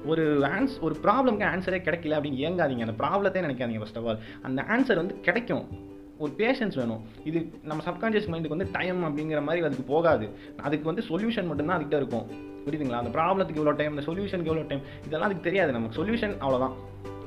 ஒரு 0.07 0.39
ஆன்ஸ் 0.39 0.81
ஒரு 0.81 0.97
ப்ராப்ளம்க்கு 1.03 1.49
ஆன்சரே 1.55 1.79
கிடைக்கல 1.79 2.17
அப்படின்னு 2.19 2.45
ஏங்காதீங்க 2.47 2.87
அந்த 2.87 2.95
ப்ராப்ளத்தை 2.99 3.43
நினைக்காதீங்க 3.43 3.79
ஃபர்ஸ்ட் 3.79 3.99
ஆஃப் 3.99 4.07
ஆல் 4.07 4.19
அந்த 4.43 4.65
ஆன்சர் 4.69 4.97
வந்து 4.97 5.21
கிடைக்கும். 5.21 5.93
ஒரு 6.19 6.33
பேஷன்ஸ் 6.37 6.77
வேணும். 6.77 7.03
இது 7.25 7.53
நம்ம 7.63 7.83
சப்கான்ஷியஸ் 7.83 8.29
மைண்டுக்கு 8.31 8.49
வந்து 8.49 8.69
டைம் 8.73 9.05
அப்படிங்கிற 9.05 9.43
மாதிரி 9.43 9.65
அதுக்கு 9.65 9.85
போகாது. 9.87 10.31
அதுக்கு 10.63 10.85
வந்து 10.85 11.03
சொல்யூஷன் 11.09 11.47
மட்டும்தான் 11.47 11.81
அதுக்கிட்ட 11.81 11.97
இருக்கும். 11.97 12.27
புரியுதுங்களா? 12.67 13.03
அந்த 13.03 13.19
ப்ராப்ளத்துக்கு 13.19 13.57
இவ்வளோ 13.57 13.77
டைம் 13.77 13.97
அந்த 13.97 14.13
சொல்யூஷனுக்கு 14.13 14.51
இவ்வளோ 14.53 14.67
டைம் 14.67 14.81
இதெல்லாம் 15.07 15.29
அதுக்கு 15.29 15.43
தெரியாது 15.43 15.73
நமக்கு. 15.73 16.05
சொல்யூஷன் 16.05 16.35
அவ்வளோதான் 16.41 16.73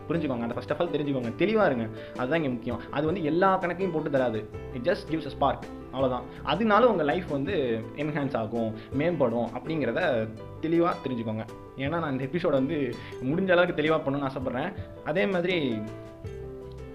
புரிஞ்சுக்கோங்க. 0.09 0.41
அந்த 0.41 0.55
ஃபஸ்ட் 0.55 0.71
ஆஃப் 0.71 0.81
ஆல் 0.81 0.89
தெரிஞ்சுக்கோங்க. 0.89 1.35
தெளிவாக 1.35 1.73
இருங்க. 1.73 1.99
அதுதான் 2.17 2.37
இங்கே 2.37 2.53
முக்கியம். 2.53 2.81
அது 2.91 3.05
வந்து 3.05 3.23
எல்லா 3.23 3.59
கணக்கையும் 3.59 3.91
போட்டு 3.91 4.09
தராது. 4.09 4.49
It 4.73 4.81
just 4.81 5.13
gives 5.13 5.25
a 5.25 5.29
spark 5.29 5.63
அவ்வளோதான் 5.93 6.21
அதனால 6.43 6.87
உங்கள் 6.87 7.05
லைஃப் 7.05 7.27
வந்து 7.29 7.83
என்ஹான்ஸ் 7.95 8.37
ஆகும் 8.37 8.73
மேம்படும் 8.97 9.47
அப்படிங்கிறத 9.57 10.27
தெளிவாக 10.61 10.97
தெரிஞ்சுக்கோங்க. 11.07 11.45
ஏன்னா 11.77 11.89
நான் 11.89 12.11
இந்த 12.11 12.23
எபிசோட 12.23 12.51
வந்து 12.51 12.95
முடிஞ்ச 13.23 13.51
அளவுக்கு 13.51 13.75
தெளிவாக 13.75 14.11
பண்ணணும்னு 14.11 14.29
ஆசைப்பட்றேன். 14.29 14.73
அதே 15.05 15.25
மாதிரி 15.25 15.81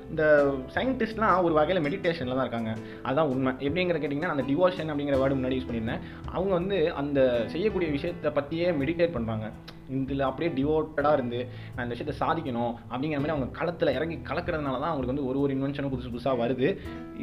இந்த 0.09 0.55
சயின்டிஸ்ட்லாம் 0.75 1.43
ஒரு 1.43 1.55
வகையில் 1.55 1.85
மெடிடேஷனில் 1.85 2.35
தான் 2.35 2.41
இருக்காங்க. 2.41 2.75
அதுதான் 3.03 3.29
உண்மை. 3.29 3.53
எப்படிங்கிற 3.53 3.97
கேட்டிங்கன்னா 3.99 4.33
அந்த 4.35 4.43
டிவோஷன் 4.43 4.91
அப்படிங்கிற 4.91 5.17
வேர்டு 5.23 5.37
முன்னாடி 5.37 5.57
யூஸ் 5.57 5.69
பண்ணியிருந்தேன். 5.69 6.01
அவங்க 6.27 6.53
வந்து 6.53 6.93
அந்த 6.93 7.45
செய்யக்கூடிய 7.47 7.91
விஷயத்தை 7.91 8.31
பற்றியே 8.31 8.71
மெடிடேட் 8.71 9.15
பண்ணுறாங்க 9.17 9.51
இதில் 9.95 10.27
அப்படியே 10.29 10.51
டிவோட்டடாக 10.59 11.19
இருந்து 11.19 11.41
நான் 11.75 11.85
இந்த 11.87 11.95
விஷயத்தை 11.97 12.17
சாதிக்கணும் 12.23 12.73
அப்படிங்கிற 12.93 13.21
மாதிரி 13.23 13.35
அவங்க 13.37 13.49
களத்தில் 13.59 13.95
இறங்கி 13.99 14.19
கலக்கிறதுனால 14.31 14.77
தான் 14.83 14.91
அவங்களுக்கு 14.91 15.15
வந்து 15.15 15.27
ஒரு 15.31 15.41
ஒரு 15.45 15.55
இன்வென்ஷனும் 15.57 15.93
புதுசு 15.95 16.13
புதுசாக 16.15 16.41
வருது. 16.43 16.69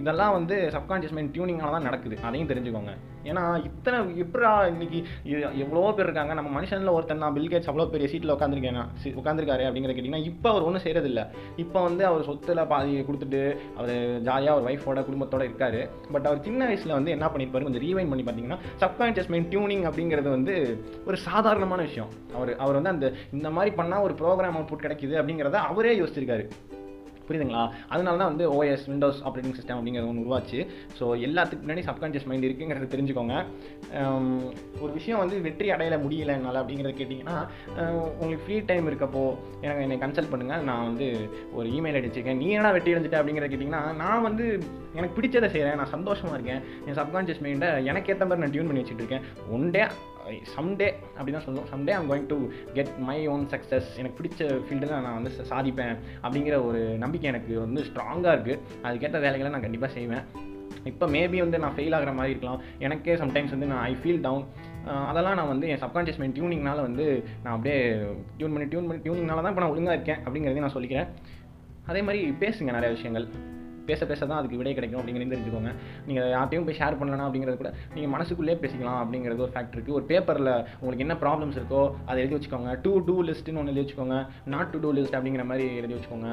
இதெல்லாம் 0.01 0.33
வந்து 0.37 0.55
சப்கான்ஷியஸ் 0.75 1.15
மைண்ட் 1.17 1.33
டியூனிங்கால 1.35 1.73
தான் 1.75 1.87
நடக்குது. 1.89 2.15
அதையும் 2.27 2.51
தெரிஞ்சுக்கோங்க. 2.51 2.91
ஏன்னா 3.29 3.43
இத்தனை 3.67 3.97
எப்படா 4.23 4.51
இன்னைக்கு 4.73 4.99
எவ்வளோ 5.63 5.81
பேர் 5.95 6.07
இருக்காங்க. 6.07 6.33
நம்ம 6.39 6.49
மனுஷனில் 6.57 6.93
ஒருத்தன் 6.97 7.23
நான் 7.23 7.35
பில்கேட்ஸ் 7.37 7.69
அவ்வளோ 7.71 7.87
பெரிய 7.95 8.07
சீட்டில் 8.11 8.35
உட்காந்துருக்கேன் 8.35 8.79
உட்காந்துருக்காரு 9.21 9.63
அப்படிங்கிற 9.67 9.93
கேட்டிங்கன்னா 9.95 10.27
இப்போ 10.31 10.47
அவர் 10.53 10.65
ஒன்றும் 10.67 10.85
செய்கிறதில்ல 10.85 11.21
இப்போ 11.63 11.79
வந்து 11.87 12.03
அவர் 12.09 12.27
சொத்துல 12.29 12.65
பாதி 12.71 12.93
கொடுத்துட்டு 13.09 13.41
அவர் 13.79 13.93
ஜாலியாக 14.27 14.55
அவர் 14.55 14.67
ஒய்ஃபோட 14.69 15.03
குடும்பத்தோட 15.09 15.43
இருக்காரு. 15.49 15.81
பட் 16.13 16.27
அவர் 16.29 16.45
சின்ன 16.47 16.61
வயசில் 16.69 16.97
வந்து 16.97 17.13
என்ன 17.17 17.27
பண்ணியிருப்பாரு 17.33 17.67
கொஞ்சம் 17.67 17.85
ரீவைன் 17.87 18.11
பண்ணி 18.13 18.25
பார்த்தீங்கன்னா 18.27 18.59
சப்கான்ஷியஸ் 18.83 19.31
மைண்ட் 19.33 19.51
டியூனிங் 19.53 19.85
அப்படிங்கிறது 19.89 20.29
வந்து 20.37 20.55
ஒரு 21.09 21.19
சாதாரணமான 21.27 21.81
விஷயம். 21.89 22.09
அவர் 22.37 22.51
அவர் 22.65 22.79
வந்து 22.79 22.93
அந்த 22.95 23.13
இந்த 23.37 23.51
மாதிரி 23.57 23.73
பண்ணால் 23.81 24.05
ஒரு 24.07 24.15
ப்ரோக்ராம் 24.23 24.57
அவுட்புட் 24.59 24.85
கிடைக்குது 24.87 25.15
அப்படிங்கிறத 25.21 25.61
அவரே 25.71 25.93
யோசிச்சிருக்காரு. 26.01 26.45
புரியுதுங்களா? 27.29 27.63
அதனால 27.93 28.17
தான் 28.19 28.29
வந்து 28.31 28.45
ஓஎஸ் 28.53 28.85
விண்டோஸ் 28.91 29.19
ஆப்ரேட்டிங் 29.27 29.55
சிஸ்டம் 29.57 29.77
அப்படிங்கிறது 29.77 30.09
ஒன்று 30.11 30.23
உருவாச்சு. 30.23 30.59
ஸோ 30.99 31.05
எல்லாத்துக்கு 31.25 31.65
முன்னாடி 31.65 31.83
சப்கான்ஷியஸ் 31.89 32.25
மைண்ட் 32.29 32.47
இருக்குங்கிறத 32.47 32.87
தெரிஞ்சுக்கோங்க. 32.93 33.35
ஒரு 34.83 34.89
விஷயம் 34.95 35.21
வந்து 35.23 35.35
வெற்றி 35.47 35.67
அடையல 35.75 35.97
முடியல 36.05 36.35
என்னால் 36.37 36.59
அப்படிங்கிறத 36.61 36.93
கேட்டிங்கன்னா 37.01 37.37
உங்களுக்கு 38.21 38.41
ஃப்ரீ 38.45 38.57
டைம் 38.71 38.89
இருக்கப்போ 38.91 39.23
எனக்கு 39.65 39.85
என்னை 39.85 39.99
கன்சல்ட் 40.05 40.31
பண்ணுங்கள் 40.33 40.65
நான் 40.69 40.87
வந்து 40.89 41.07
ஒரு 41.59 41.67
இமெயில் 41.77 41.99
அடிச்சிருக்கேன். 41.99 42.41
நீ 42.43 42.49
என்ன 42.57 42.73
வெற்றி 42.77 42.93
அடைஞ்சிட்ட 42.95 43.19
அப்படிங்கிறத 43.21 43.51
கேட்டிங்கன்னா 43.53 43.83
நான் 44.03 44.25
வந்து 44.29 44.47
எனக்கு 44.97 45.15
பிடிச்சதை 45.19 45.49
செய்கிறேன் 45.53 45.79
நான் 45.81 45.95
சந்தோஷமாக 45.95 46.37
இருக்கேன். 46.39 46.63
என் 46.87 46.99
சப்கான்ஷியஸ் 47.01 47.43
மைண்டை 47.47 47.69
எனக்கு 47.91 48.11
ஏற்ற 48.13 48.25
மாதிரி 48.29 48.45
நான் 48.45 48.55
டியூன் 48.55 48.71
பண்ணி 48.71 48.83
வச்சுட்டு 48.83 49.05
இருக்கேன். 49.05 49.25
ஒன் 49.57 49.67
டே 49.75 49.83
சம்டே 50.55 50.87
அப்படி 51.17 51.33
தான் 51.35 51.45
சொல்லணும் 51.45 51.69
someday 51.73 51.93
I'm 51.97 52.09
going 52.11 52.27
to 52.33 52.37
get 52.77 52.93
my 53.09 53.17
own 53.33 53.45
success 53.53 53.89
எனக்கு 54.01 54.17
பிடிச்ச 54.19 54.49
ஃபீல்டில் 54.67 54.93
நான் 55.05 55.17
வந்து 55.19 55.31
சாதிப்பேன் 55.51 55.95
அப்படிங்கிற 56.23 56.57
ஒரு 56.67 56.81
நம்பிக்கை 57.03 57.29
எனக்கு 57.33 57.53
வந்து 57.65 57.83
ஸ்ட்ராங்காக 57.89 58.35
இருக்குது 58.37 58.59
அதுக்கேற்ற 58.87 59.19
வேலைகளை 59.25 59.51
நான் 59.55 59.65
கண்டிப்பாக 59.67 59.91
செய்வேன். 59.97 60.25
இப்போ 60.89 61.05
மேபி 61.13 61.37
வந்து 61.43 61.61
நான் 61.61 61.75
ஃபெயில் 61.77 61.95
ஆகிற 61.97 62.11
மாதிரி 62.17 62.33
இருக்கலாம். 62.33 62.61
எனக்கே 62.85 63.15
சம்டைம்ஸ் 63.21 63.53
வந்து 63.55 63.69
நான் 63.71 63.83
ஐ 63.91 63.93
ஃபீல் 64.01 64.21
டவுன் 64.25 64.45
அதெல்லாம் 65.09 65.37
நான் 65.39 65.51
வந்து 65.53 65.67
என் 65.71 65.81
சப்கான்ஷியஸ் 65.83 66.19
மைண்ட் 66.21 66.35
டியூனிங்னால 66.37 66.79
வந்து 66.87 67.05
நான் 67.43 67.53
அப்படியே 67.55 67.79
டியூன் 68.37 68.53
பண்ணி 68.53 68.67
டியூன் 68.73 68.87
பண்ணி 68.89 69.01
டியூனிங்னால 69.05 69.41
தான் 69.43 69.53
இப்போ 69.53 69.63
நான் 69.63 69.73
ஒழுங்காக 69.73 69.97
இருக்கேன் 69.97 70.21
அப்படிங்கிறதையும் 70.25 70.67
நான் 70.67 70.77
சொல்லிக்கிறேன். 70.77 71.09
அதே 71.91 72.01
மாதிரி 72.07 72.21
பேசுங்க 72.43 72.77
நிறைய 72.77 72.91
விஷயங்கள். 72.97 73.27
பேச 73.91 74.05
பேச 74.11 74.21
தான் 74.29 74.39
அதுக்கு 74.39 74.59
விடை 74.61 74.73
கிடைக்கும் 74.77 74.99
அப்படிங்கிறது 75.01 75.35
தெரிஞ்சுக்கோங்க. 75.35 75.73
நீங்கள் 76.07 76.31
யார்ட்டையும் 76.35 76.67
போய் 76.69 76.79
ஷேர் 76.81 76.99
பண்ணலாம் 77.01 77.27
அப்படிங்கிறது 77.27 77.59
கூட 77.61 77.71
நீங்கள் 77.95 78.13
மனசுக்குள்ளே 78.15 78.57
பேசிக்கலாம் 78.63 79.01
அப்படிங்கிறது 79.03 79.45
ஒரு 79.47 79.53
ஃபேக்ட் 79.55 79.75
இருக்குது 79.75 79.97
ஒரு 79.99 80.07
பேப்பரில் 80.13 80.53
உங்களுக்கு 80.81 81.05
என்ன 81.07 81.17
ப்ராப்ளம்ஸ் 81.25 81.59
இருக்கோ 81.59 81.83
அதை 82.09 82.17
எழுதி 82.23 82.35
வச்சுக்கோங்க. 82.37 82.73
டூ 82.85 82.93
டூ 83.09 83.17
லிஸ்ட்டுன்னு 83.29 83.61
ஒன்று 83.63 83.73
எழுதி 83.73 83.83
வச்சுக்கோங்க. 83.83 84.17
நாட் 84.55 84.73
டு 84.73 84.81
டூ 84.85 84.91
லிஸ்ட் 84.99 85.17
அப்படிங்கிற 85.19 85.45
மாதிரி 85.51 85.67
எழுதி 85.81 85.95
வச்சுக்கோங்க. 85.97 86.29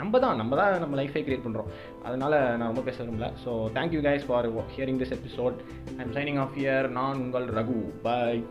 நம்ம 0.00 0.18
தான் 0.22 0.38
நம்ம 0.40 0.56
தான் 0.58 0.74
நம்ம 0.82 0.96
லைஃபை 1.00 1.20
கிரியேட் 1.26 1.44
பண்ணுறோம் 1.44 1.70
அதனால் 2.08 2.36
நான் 2.58 2.70
ரொம்ப 2.70 2.82
பேச 2.88 2.98
விரும்பல. 3.02 3.28
So 3.44 3.52
thank you 3.76 4.00
guys 4.08 4.26
for 4.28 4.48
hearing 4.74 5.00
this 5.02 5.16
episode 5.18 5.58
I 5.96 6.00
am 6.06 6.14
signing 6.18 6.40
off 6.44 6.58
here 6.62 6.88
நான் 6.98 7.22
உங்கள் 7.26 7.48
ரகு. 7.58 7.80
பாய் 8.06 8.42